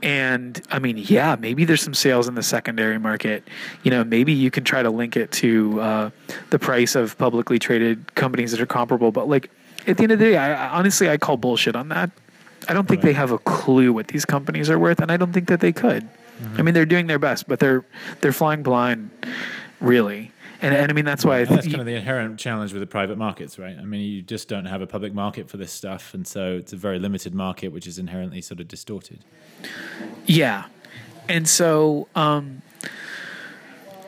[0.04, 3.42] And I mean, yeah, maybe there's some sales in the secondary market.
[3.84, 6.10] You know, maybe you can try to link it to uh,
[6.50, 9.12] the price of publicly traded companies that are comparable.
[9.12, 9.50] But like
[9.86, 12.10] at the end of the day, I, I honestly I call bullshit on that.
[12.68, 13.08] I don't think right.
[13.08, 15.72] they have a clue what these companies are worth, and I don't think that they
[15.72, 16.02] could.
[16.02, 16.56] Mm-hmm.
[16.58, 17.82] I mean, they're doing their best, but they're
[18.20, 19.08] they're flying blind,
[19.80, 20.32] really.
[20.62, 22.80] And, and I mean that's why I th- that's kind of the inherent challenge with
[22.80, 23.76] the private markets, right?
[23.78, 26.72] I mean, you just don't have a public market for this stuff, and so it's
[26.72, 29.24] a very limited market, which is inherently sort of distorted.
[30.26, 30.64] Yeah,
[31.28, 32.62] and so um,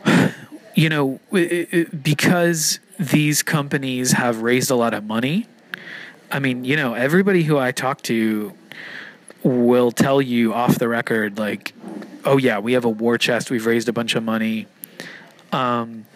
[0.74, 5.46] you know, it, it, because these companies have raised a lot of money.
[6.30, 8.52] I mean, you know, everybody who I talk to
[9.42, 11.72] will tell you off the record, like,
[12.24, 13.50] oh yeah, we have a war chest.
[13.50, 14.66] We've raised a bunch of money.
[15.52, 16.06] Um,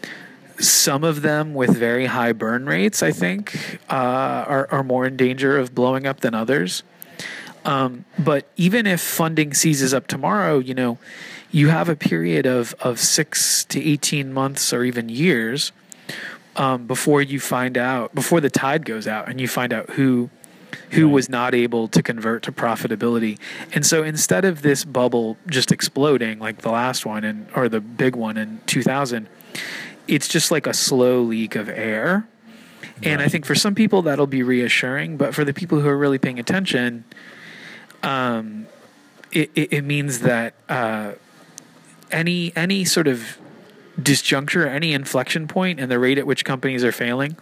[0.58, 5.16] some of them with very high burn rates, I think, uh, are, are more in
[5.16, 6.82] danger of blowing up than others.
[7.64, 10.98] Um, but even if funding seizes up tomorrow, you know,
[11.50, 15.72] you have a period of, of six to 18 months or even years
[16.56, 20.30] um, before you find out, before the tide goes out and you find out who
[20.90, 21.12] who right.
[21.12, 23.38] was not able to convert to profitability.
[23.72, 27.80] And so instead of this bubble just exploding like the last one and or the
[27.80, 29.28] big one in 2000,
[30.08, 32.26] it's just like a slow leak of air.
[33.02, 35.96] And I think for some people that'll be reassuring, but for the people who are
[35.96, 37.04] really paying attention,
[38.02, 38.66] um,
[39.32, 41.12] it, it, it means that uh,
[42.10, 43.38] any any sort of
[44.00, 47.36] disjuncture, any inflection point in the rate at which companies are failing,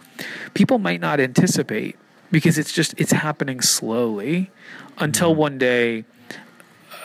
[0.53, 1.97] people might not anticipate
[2.31, 4.51] because it's just it's happening slowly
[4.97, 5.39] until mm-hmm.
[5.39, 6.05] one day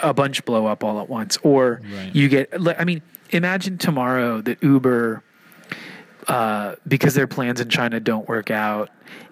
[0.03, 2.15] a bunch blow up all at once, or right.
[2.15, 2.51] you get.
[2.79, 5.23] I mean, imagine tomorrow that Uber
[6.29, 8.91] uh, because their plans in China don't work out,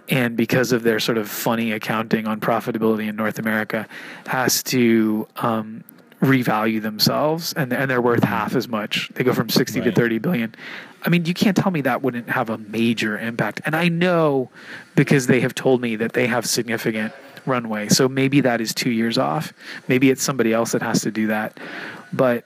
[0.08, 3.86] and because of their sort of funny accounting on profitability in North America,
[4.26, 5.84] has to um,
[6.20, 9.10] revalue themselves and and they're worth half as much.
[9.14, 9.86] They go from 60 Right.
[9.86, 10.54] to 30 billion.
[11.04, 13.60] I mean, you can't tell me that wouldn't have a major impact.
[13.64, 14.50] And I know
[14.94, 17.12] because they have told me that they have significant
[17.44, 17.88] runway.
[17.88, 19.52] So maybe that is 2 years off.
[19.88, 21.58] Maybe it's somebody else that has to do that.
[22.12, 22.44] But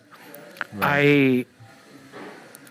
[0.80, 1.44] I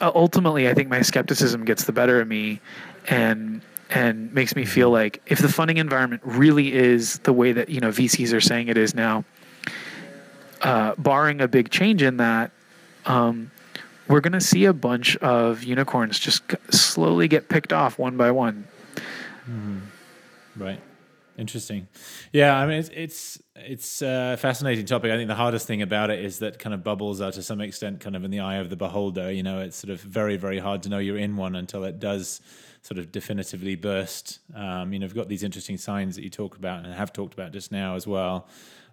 [0.02, 2.62] uh, ultimately I think my skepticism gets the better of me
[3.08, 7.70] and and makes me feel like if the funding environment really is the way that
[7.70, 9.24] you know VCs are saying it is now,
[10.62, 12.52] uh, barring a big change in that,
[13.06, 13.52] um,
[14.08, 18.32] we're going to see a bunch of unicorns just slowly get picked off one by
[18.32, 18.68] one.
[20.56, 20.80] Right.
[21.38, 21.88] Interesting.
[22.32, 25.12] Yeah, I mean it's it's it's a fascinating topic.
[25.12, 27.60] I think the hardest thing about it is that kind of bubbles are to some
[27.60, 29.32] extent kind of in the eye of the beholder.
[29.32, 32.00] You know, it's sort of very very hard to know you're in one until it
[32.00, 32.40] does
[32.84, 34.40] sort of definitively burst.
[34.56, 37.34] Um, you know, we've got these interesting signs that you talk about and have talked
[37.34, 38.48] about just now as well.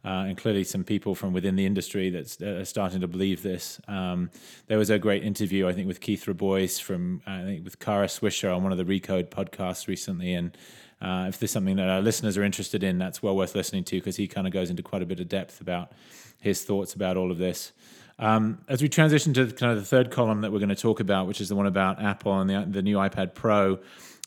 [0.04, 3.80] Uh, and clearly, some people from within the industry that's uh, starting to believe this.
[3.86, 4.30] Um,
[4.66, 8.06] there was a great interview, I think, with Keith Rabois from I think with Kara
[8.06, 10.56] Swisher on one of the Recode podcasts recently, and
[11.00, 13.96] uh, if there's something that our listeners are interested in, that's well worth listening to
[13.96, 15.92] because he kind of goes into quite a bit of depth about
[16.40, 17.72] his thoughts about all of this.
[18.18, 21.00] Um, as we transition to kind of the third column that we're going to talk
[21.00, 23.78] about, which is the one about Apple and the, the new iPad Pro,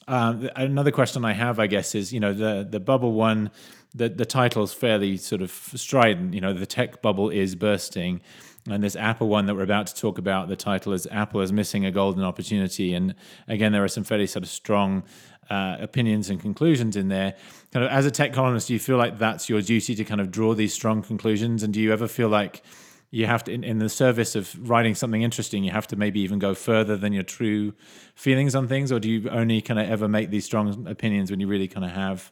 [0.08, 3.52] um, another question I have, I guess, is you know the the bubble one,
[3.94, 6.34] the the title's fairly sort of strident.
[6.34, 8.22] You know, the tech bubble is bursting,
[8.70, 11.52] and this Apple one that we're about to talk about, the title is Apple is
[11.52, 12.94] missing a golden opportunity.
[12.94, 13.16] And
[13.48, 15.04] again, there are some fairly sort of strong
[15.50, 17.36] uh, opinions and conclusions in there.
[17.72, 20.20] Kind of as a tech columnist, do you feel like that's your duty to kind
[20.20, 21.62] of draw these strong conclusions?
[21.62, 22.64] And do you ever feel like
[23.12, 26.20] you have to, in, in the service of writing something interesting, you have to maybe
[26.22, 27.74] even go further than your true
[28.16, 31.40] feelings on things, or do you only kind of ever make these strong opinions when
[31.40, 32.32] you really kind of have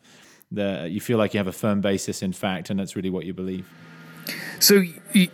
[0.52, 3.26] the you feel like you have a firm basis in fact, and that's really what
[3.26, 3.68] you believe?
[4.60, 4.84] So,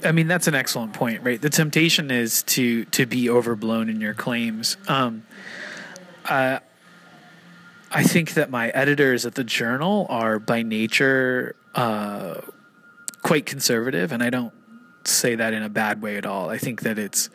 [0.04, 1.40] i mean, that's an excellent point, right?
[1.40, 4.78] The temptation is to to be overblown in your claims.
[4.88, 5.24] Um,
[6.26, 6.60] uh,
[7.92, 12.42] I think that my editors at the Journal are by nature uh,
[13.22, 14.54] quite conservative, and I don't
[15.08, 16.50] say that in a bad way at all.
[16.50, 17.30] I think that it's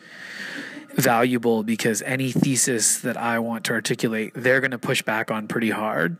[0.95, 5.49] valuable because any thesis that I want to articulate, they're going to push back on
[5.49, 6.17] pretty hard.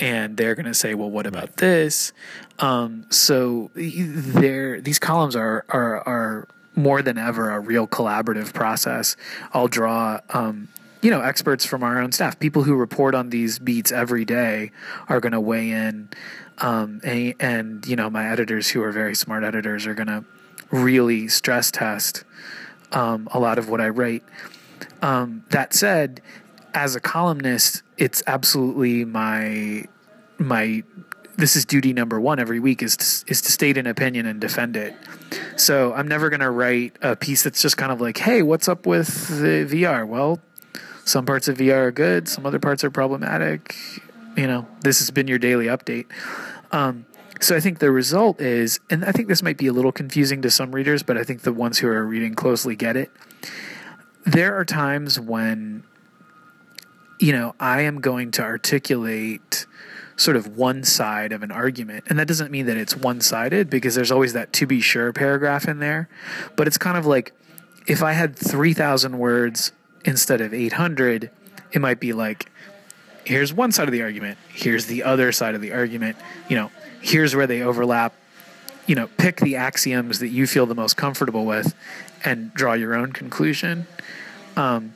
[0.00, 2.12] And they're going to say, "Well, what about this?"
[2.58, 9.16] Um, so there, these columns are are are more than ever a real collaborative process.
[9.52, 10.66] I'll draw, um,
[11.02, 14.72] you know, experts from our own staff, people who report on these beats every day,
[15.08, 16.08] are going to weigh in,
[16.58, 20.24] um, and, and you know, my editors, who are very smart editors, are going to
[20.70, 22.24] really stress test
[22.92, 24.22] um, a lot of what I write.
[25.02, 26.20] Um, that said,
[26.72, 29.84] as a columnist, it's absolutely my
[30.38, 30.82] my
[31.36, 34.40] this is duty number one every week is to, is to state an opinion and
[34.40, 34.94] defend it.
[35.56, 38.68] So I'm never going to write a piece that's just kind of like, hey, what's
[38.68, 40.06] up with the VR?
[40.06, 40.40] Well,
[41.04, 43.74] some parts of VR are good, some other parts are problematic.
[44.36, 46.06] You know, this has been your daily update.
[46.70, 47.06] Um,
[47.44, 50.40] so I think the result is, and I think this might be a little confusing
[50.42, 53.10] to some readers, but I think the ones who are reading closely get it.
[54.24, 55.84] There are times when,
[57.20, 59.66] you know, I am going to articulate
[60.16, 62.04] sort of one side of an argument.
[62.08, 65.12] And that doesn't mean that it's one sided because there's always that to be sure
[65.12, 66.08] paragraph in there.
[66.56, 67.32] But it's kind of like
[67.86, 69.72] if I had 3,000 words
[70.04, 71.30] instead of 800,
[71.72, 72.50] it might be like,
[73.24, 76.16] here's one side of the argument, here's the other side of the argument,
[76.48, 76.70] you know,
[77.04, 78.14] here's where they overlap.
[78.86, 81.74] You know, pick the axioms that you feel the most comfortable with
[82.24, 83.86] and draw your own conclusion.
[84.56, 84.94] Um,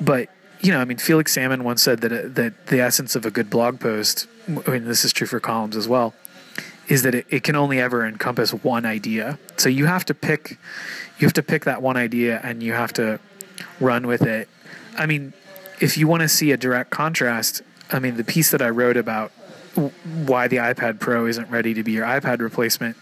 [0.00, 0.28] but
[0.60, 3.30] you know, I mean, Felix Salmon once said that uh, that the essence of a
[3.30, 6.14] good blog post, I mean, this is true for columns as well,
[6.88, 9.38] is that it, it can only ever encompass one idea.
[9.56, 10.58] So you have to pick,
[11.18, 13.20] you have to pick that one idea and you have to
[13.80, 14.48] run with it.
[14.96, 15.32] I mean,
[15.80, 18.96] if you want to see a direct contrast, I mean, the piece that I wrote
[18.96, 19.32] about
[19.74, 22.96] why the iPad Pro isn't ready to be your iPad replacement,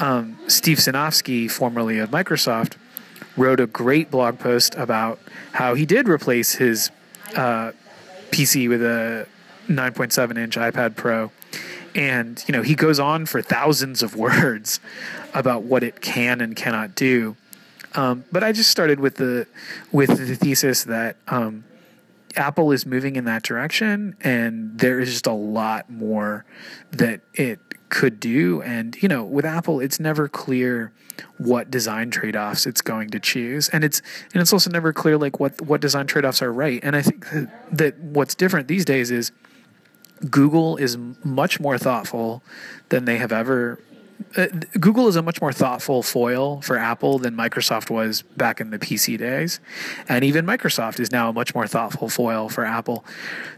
[0.00, 2.74] um, Steve Sinofsky, formerly of Microsoft,
[3.36, 5.18] wrote a great blog post about
[5.52, 6.90] how he did replace his
[7.36, 7.72] uh,
[8.30, 9.26] PC with a
[9.68, 11.30] 9.7 inch iPad Pro.
[11.94, 14.80] And, you know, he goes on for thousands of words
[15.32, 17.36] about what it can and cannot do.
[17.94, 19.46] Um, but I just started with the
[19.92, 21.62] with the thesis that um,
[22.36, 26.44] Apple is moving in that direction, and there is just a lot more
[26.92, 28.62] that it could do.
[28.62, 30.92] And you know, with Apple, it's never clear
[31.38, 35.16] what design trade offs it's going to choose, and it's and it's also never clear
[35.16, 36.80] like what what design trade offs are right.
[36.82, 39.32] And I think that, that what's different these days is
[40.30, 42.42] Google is much more thoughtful
[42.88, 43.78] than they have ever
[44.36, 44.46] uh,
[44.80, 48.78] Google is a much more thoughtful foil for Apple than Microsoft was back in the
[48.78, 49.60] PC days.
[50.08, 53.04] And even Microsoft is now a much more thoughtful foil for Apple.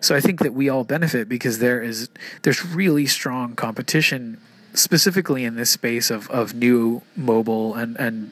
[0.01, 2.09] So I think that we all benefit because there is
[2.43, 4.39] there's really strong competition
[4.75, 8.31] specifically in this space of, of new mobile and, and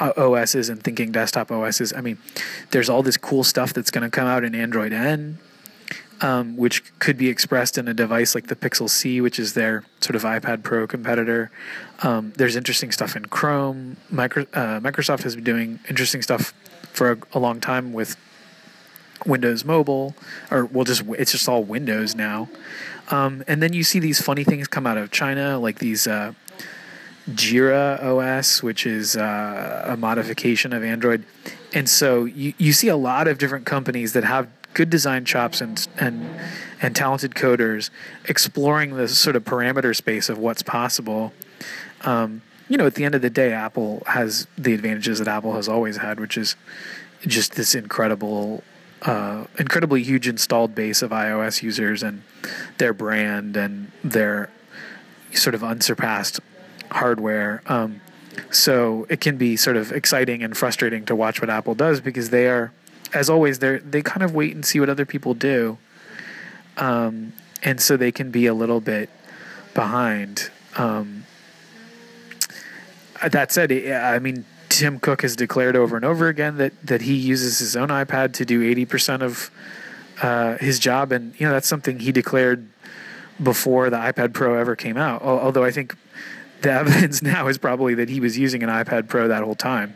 [0.00, 1.92] uh, OSs and thinking desktop OSs.
[1.92, 2.16] I mean,
[2.70, 5.38] there's all this cool stuff that's going to come out in Android N
[6.20, 9.84] um, which could be expressed in a device like the Pixel C, which is their
[10.00, 11.50] sort of iPad Pro competitor.
[12.02, 13.96] Um, there's interesting stuff in Chrome.
[14.10, 16.52] Micro, uh, Microsoft has been doing interesting stuff
[16.92, 18.16] for a, a, long time with
[19.26, 20.14] Windows Mobile,
[20.50, 22.48] or well, just it's just all Windows now.
[23.10, 26.06] Um, and then you see these funny things come out of China, like these.
[26.06, 26.34] Uh,
[27.30, 31.24] Jira OS, which is uh, a modification of Android.
[31.72, 35.60] And so you, you see a lot of different companies that have good design chops
[35.60, 36.28] and and
[36.82, 37.90] and talented coders
[38.28, 41.32] exploring the sort of parameter space of what's possible.
[42.02, 45.54] Um, you know, at the end of the day, Apple has the advantages that Apple
[45.54, 46.56] has always had, which is
[47.26, 48.62] just this incredible,
[49.02, 52.22] uh, incredibly huge installed base of iOS users and
[52.78, 54.50] their brand and their
[55.32, 56.40] sort of unsurpassed
[56.90, 57.62] hardware.
[57.66, 58.00] Um,
[58.50, 62.30] so it can be sort of exciting and frustrating to watch what Apple does because
[62.30, 62.72] they are
[63.14, 65.78] as always, they they kind of wait and see what other people do,
[66.76, 69.08] um, and so they can be a little bit
[69.72, 70.50] behind.
[70.76, 71.24] Um,
[73.26, 77.14] that said, I mean, Tim Cook has declared over and over again that that he
[77.14, 79.50] uses his own iPad to do eighty percent of
[80.20, 82.68] uh, his job, and you know that's something he declared
[83.42, 85.22] before the iPad Pro ever came out.
[85.22, 85.96] Although I think
[86.62, 89.94] the evidence now is probably that he was using an iPad Pro that whole time.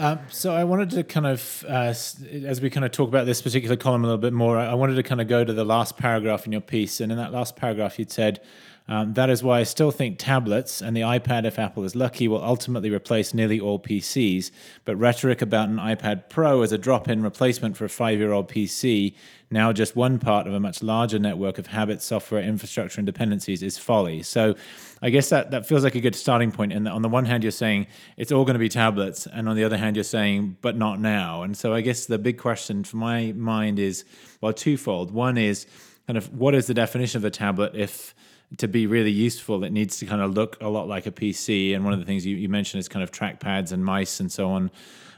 [0.00, 3.42] Um, so I wanted to kind of, uh, as we kind of talk about this
[3.42, 5.98] particular column a little bit more, I wanted to kind of go to the last
[5.98, 8.40] paragraph in your piece, and in that last paragraph, you'd said.
[8.88, 12.26] Um, that is why I still think tablets and the iPad, if Apple is lucky,
[12.26, 14.50] will ultimately replace nearly all PCs.
[14.84, 18.32] But rhetoric about an iPad Pro as a drop in replacement for a five year
[18.32, 19.14] old PC
[19.50, 23.62] now just one part of a much larger network of habits, software, infrastructure, and dependencies
[23.62, 24.22] is folly.
[24.22, 24.54] So
[25.02, 26.72] I guess that, that feels like a good starting point.
[26.72, 29.56] And on the one hand, you're saying it's all going to be tablets, and on
[29.56, 31.42] the other hand, you're saying, but not now.
[31.42, 34.04] And so I guess the big question for my mind is,
[34.40, 35.10] well, twofold.
[35.10, 35.66] One is
[36.06, 38.14] kind of what is the definition of a tablet if
[38.58, 41.74] to be really useful, it needs to kind of look a lot like a PC.
[41.74, 44.30] And one of the things you, you mentioned is kind of trackpads and mice and
[44.30, 44.70] so on.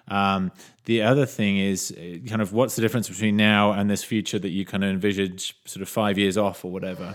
[0.09, 0.53] Um,
[0.85, 4.39] the other thing is uh, kind of what's the difference between now and this future
[4.39, 7.14] that you kind of envisage sort of five years off or whatever?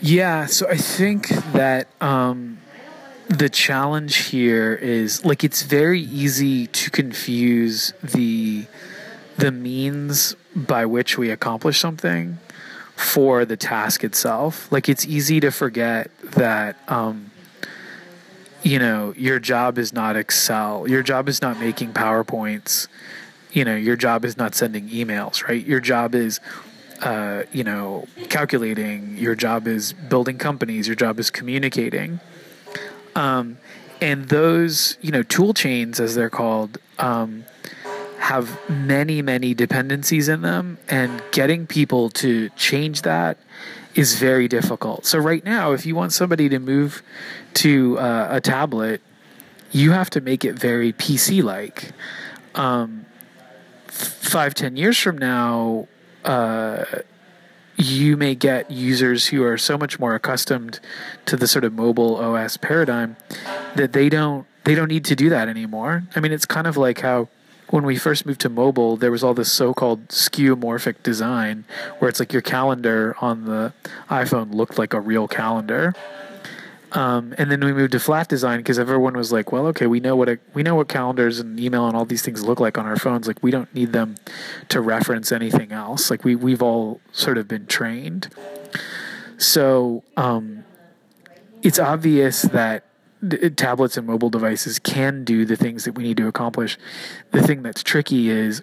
[0.00, 2.58] Yeah, so I think that um,
[3.28, 8.66] the challenge here is like it's very easy to confuse the
[9.36, 12.38] the means by which we accomplish something
[12.96, 14.70] for the task itself.
[14.70, 17.30] Like it's easy to forget that um,
[18.64, 20.88] you know, your job is not Excel.
[20.88, 22.88] Your job is not making PowerPoints.
[23.52, 25.64] You know, your job is not sending emails, right?
[25.64, 26.40] Your job is,
[27.02, 29.18] uh, you know, calculating.
[29.18, 30.88] Your job is building companies.
[30.88, 32.20] Your job is communicating.
[33.14, 33.58] Um,
[34.00, 37.44] and those, you know, tool chains, as they're called, um,
[38.24, 40.78] have many, many dependencies in them.
[40.88, 43.36] And getting people to change that
[43.94, 45.04] is very difficult.
[45.04, 47.02] So right now, if you want somebody to move
[47.54, 49.02] to uh, a tablet,
[49.72, 51.92] you have to make it very PC-like.
[52.54, 53.04] Um,
[53.88, 55.86] five, ten years from now,
[56.24, 56.84] uh,
[57.76, 60.80] you may get users who are so much more accustomed
[61.26, 63.16] to the sort of mobile OS paradigm
[63.74, 66.04] that they don't they don't need to do that anymore.
[66.16, 67.28] I mean, it's kind of like how
[67.70, 71.64] when we first moved to mobile, there was all this so-called skeuomorphic design,
[71.98, 73.72] where it's like your calendar on the
[74.10, 75.94] iPhone looked like a real calendar.
[76.92, 79.98] Um, and then we moved to flat design because everyone was like, "Well, okay, we
[79.98, 82.78] know what a, we know what calendars and email and all these things look like
[82.78, 83.26] on our phones.
[83.26, 84.14] Like, we don't need them
[84.68, 86.08] to reference anything else.
[86.08, 88.28] Like, we we've all sort of been trained.
[89.38, 90.64] So um,
[91.62, 92.84] it's obvious that
[93.56, 96.78] tablets and mobile devices can do the things that we need to accomplish.
[97.30, 98.62] The thing that's tricky is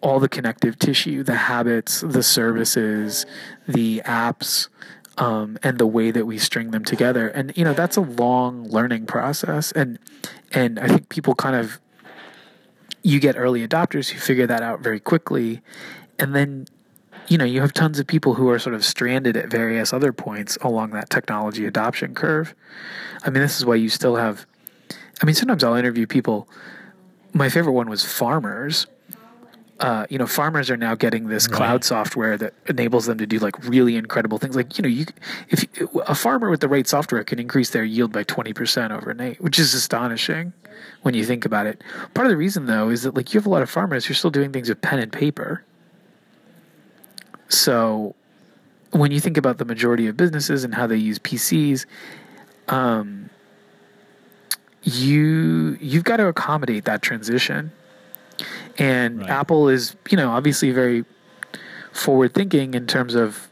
[0.00, 3.24] all the connective tissue, the habits, the services,
[3.66, 4.68] the apps,
[5.18, 7.28] um, and the way that we string them together.
[7.28, 9.98] And you know that's a long learning process, and
[10.52, 11.80] and I think people kind of
[13.02, 15.60] you get early adopters who figure that out very quickly,
[16.18, 16.66] and then
[17.28, 20.12] you know, you have tons of people who are sort of stranded at various other
[20.12, 22.54] points along that technology adoption curve.
[23.24, 24.46] I mean, this is why you still have.
[25.20, 26.48] I mean, sometimes I'll interview people.
[27.32, 28.86] My favorite one was farmers
[29.82, 31.56] uh, you know, farmers are now getting this right.
[31.56, 34.54] cloud software that enables them to do like really incredible things.
[34.54, 35.06] Like, you know, you
[35.48, 39.40] if you, a farmer with the right software can increase their yield by 20% overnight,
[39.40, 40.52] which is astonishing
[41.02, 41.82] when you think about it.
[42.14, 44.12] Part of the reason though is that like you have a lot of farmers who
[44.12, 45.64] are still doing things with pen and paper.
[47.52, 48.14] So
[48.92, 51.86] when you think about the majority of businesses and how they use PCs,
[52.68, 53.28] um,
[54.82, 57.72] you you've got to accommodate that transition.
[58.78, 59.30] And right.
[59.30, 61.04] Apple is, you know, obviously very
[61.92, 63.48] forward thinking in terms of,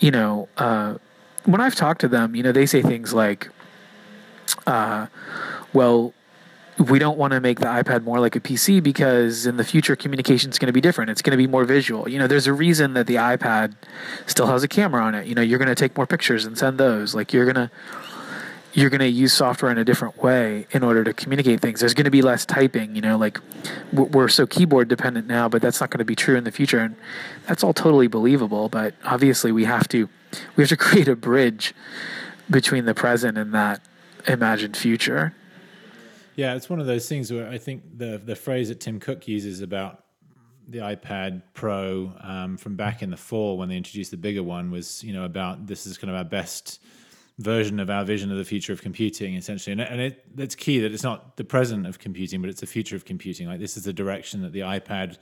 [0.00, 0.96] you know, uh,
[1.44, 3.48] when I've talked to them, you know, they say things like,
[4.66, 5.06] uh,
[5.72, 6.12] well,
[6.78, 9.94] we don't want to make the iPad more like a PC because in the future
[9.94, 11.10] communication is going to be different.
[11.10, 12.08] It's going to be more visual.
[12.08, 13.74] You know, there's a reason that the iPad
[14.26, 15.26] still has a camera on it.
[15.26, 17.14] You know, you're going to take more pictures and send those.
[17.14, 17.70] Like you're going to
[18.74, 21.78] you're going to use software in a different way in order to communicate things.
[21.78, 23.38] There's going to be less typing, you know, like
[23.92, 26.80] we're so keyboard dependent now, but that's not going to be true in the future.
[26.80, 26.96] And
[27.46, 28.68] that's all totally believable.
[28.68, 30.08] But obviously we have to,
[30.56, 31.72] we have to create a bridge
[32.50, 33.80] between the present and that
[34.26, 35.34] imagined future.
[36.36, 39.28] Yeah, it's one of those things where I think the the phrase that Tim Cook
[39.28, 40.04] uses about
[40.68, 44.70] the iPad Pro um, from back in the fall when they introduced the bigger one
[44.70, 46.80] was, you know, about this is kind of our best
[47.38, 49.72] version of our vision of the future of computing, essentially.
[49.72, 52.66] And, and it, it's key that it's not the present of computing, but it's the
[52.66, 53.48] future of computing.
[53.48, 55.18] Like this is the direction that the iPad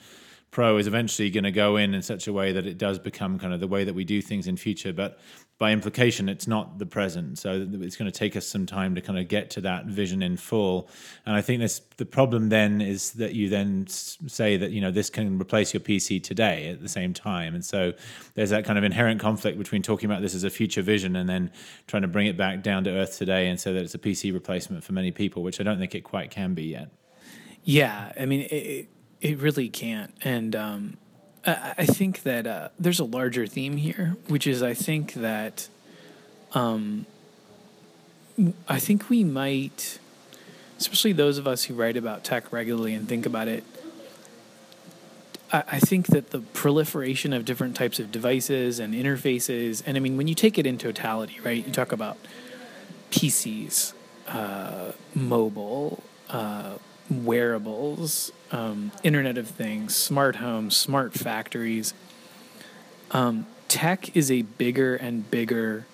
[0.53, 3.39] Pro is eventually going to go in in such a way that it does become
[3.39, 4.93] kind of the way that we do things in future.
[4.93, 5.19] But
[5.57, 7.39] by implication, it's not the present.
[7.39, 10.23] So it's going to take us some time to kind of get to that vision
[10.23, 10.91] in full.
[11.25, 14.91] And I think this the problem then is that you then say that you know
[14.91, 17.95] this can replace your PC today at the same time, and so
[18.35, 21.29] there's that kind of inherent conflict between talking about this as a future vision and
[21.31, 21.51] then
[21.87, 24.35] trying to bring it back down to earth today, and so that it's a PC
[24.35, 26.91] replacement for many people, which I don't think it quite can be yet.
[27.65, 28.89] Yeah, I mean it.
[29.23, 30.97] It really can't, and um,
[31.47, 35.69] I think that uh, there's a larger theme here, which is I think that
[36.55, 37.07] um,
[38.69, 40.01] I think we might,
[40.79, 43.63] especially those of us who write about tech regularly and think about it.
[45.53, 50.01] I, I think that the proliferation of different types of devices and interfaces, and I
[50.01, 51.65] mean, when you take it in totality, right?
[51.65, 52.19] You talk about
[53.13, 53.93] PCs,
[54.27, 56.75] uh, mobile, uh,
[57.13, 61.95] wearables, um, Internet of Things, smart homes, smart factories.
[63.11, 65.87] Um, tech is a bigger and bigger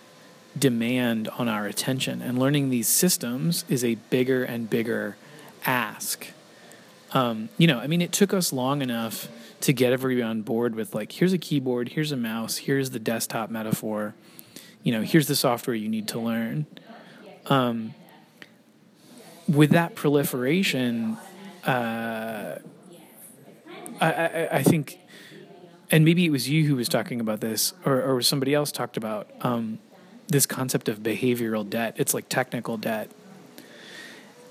[0.59, 5.16] demand on our attention, and learning these systems is a bigger and bigger
[5.64, 6.29] ask.
[7.12, 9.29] Um, you know, I mean, it took us long enough
[9.61, 12.99] to get everybody on board with like, here's a keyboard, here's a mouse, here's the
[12.99, 14.14] desktop metaphor,
[14.83, 16.66] you know, here's the software you need to learn.
[17.47, 17.95] Um,
[19.49, 21.16] with that proliferation,
[21.66, 22.59] uh,
[24.01, 24.99] I, I, I, think,
[25.90, 28.96] and maybe it was you who was talking about this, or, or somebody else talked
[28.96, 29.78] about um,
[30.28, 31.94] this concept of behavioral debt.
[31.96, 33.11] It's like technical debt.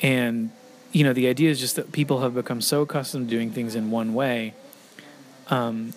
[0.02, 0.52] And,
[0.92, 3.76] you know, the idea is just that people have become so accustomed to doing things
[3.76, 4.54] in one way.
[5.50, 5.94] Um,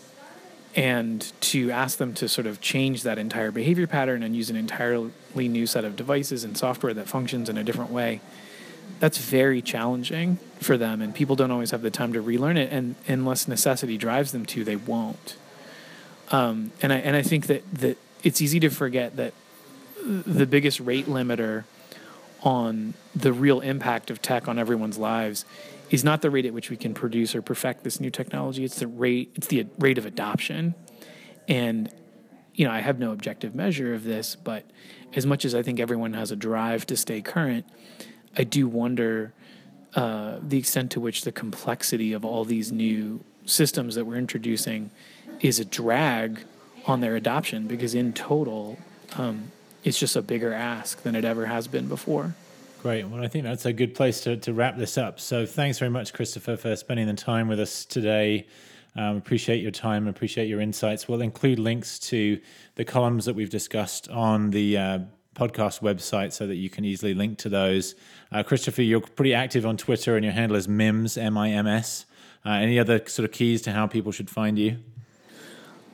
[0.77, 4.57] and to ask them to sort of change that entire behavior pattern and use an
[4.57, 8.21] entirely new set of devices and software that functions in a different way
[8.99, 12.71] that's very challenging for them and people don't always have the time to relearn it
[12.73, 15.37] and unless necessity drives them to they won't.
[16.31, 19.33] Um, and I and I think that that it's easy to forget that
[20.05, 21.65] the biggest rate limiter
[22.43, 25.45] on the real impact of tech on everyone's lives
[25.91, 28.79] is not the rate at which we can produce or perfect this new technology it's
[28.79, 30.75] the rate it's the rate of adoption.
[31.49, 31.93] And
[32.55, 34.65] you know I have no objective measure of this but
[35.15, 37.67] as much as I think everyone has a drive to stay current
[38.37, 39.33] I do wonder
[39.95, 44.91] uh, the extent to which the complexity of all these new systems that we're introducing
[45.41, 46.41] is a drag
[46.87, 48.79] on their adoption because in total
[49.17, 49.51] um,
[49.83, 52.35] it's just a bigger ask than it ever has been before.
[52.83, 53.07] Great.
[53.07, 55.21] Well, I think that's a good place to, to wrap this up.
[55.21, 58.47] So thanks very much, Christopher, for spending the time with us today.
[58.97, 61.07] Um, appreciate your time, appreciate your insights.
[61.07, 62.41] We'll include links to
[62.75, 64.99] the columns that we've discussed on the uh,
[65.35, 67.95] podcast website so that you can easily link to those.
[68.33, 71.67] Uh, Christopher, you're pretty active on Twitter and your handle is MIMS, M I M
[71.67, 72.07] S.
[72.45, 74.79] Uh, any other sort of keys to how people should find you?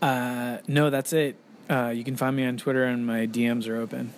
[0.00, 1.36] Uh, no, that's it.
[1.68, 4.12] Uh, you can find me on Twitter and my DMs are open.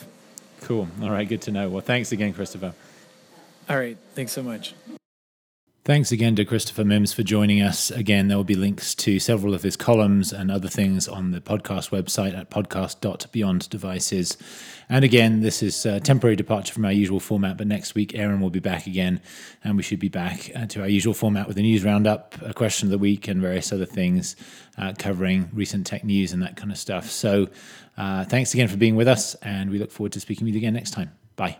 [0.62, 0.88] cool.
[1.02, 1.28] All right.
[1.28, 1.68] Good to know.
[1.68, 2.74] Well, thanks again, Christopher.
[3.68, 3.96] All right.
[4.14, 4.74] Thanks so much.
[5.88, 7.90] Thanks again to Christopher Mims for joining us.
[7.90, 11.40] Again, there will be links to several of his columns and other things on the
[11.40, 14.36] podcast website at podcast.beyonddevices.
[14.90, 18.42] And again, this is a temporary departure from our usual format, but next week Aaron
[18.42, 19.22] will be back again,
[19.64, 22.52] and we should be back uh, to our usual format with a news roundup, a
[22.52, 24.36] question of the week, and various other things
[24.76, 27.10] uh, covering recent tech news and that kind of stuff.
[27.10, 27.48] So
[27.96, 30.58] uh, thanks again for being with us, and we look forward to speaking with you
[30.58, 31.12] again next time.
[31.36, 31.56] Bye.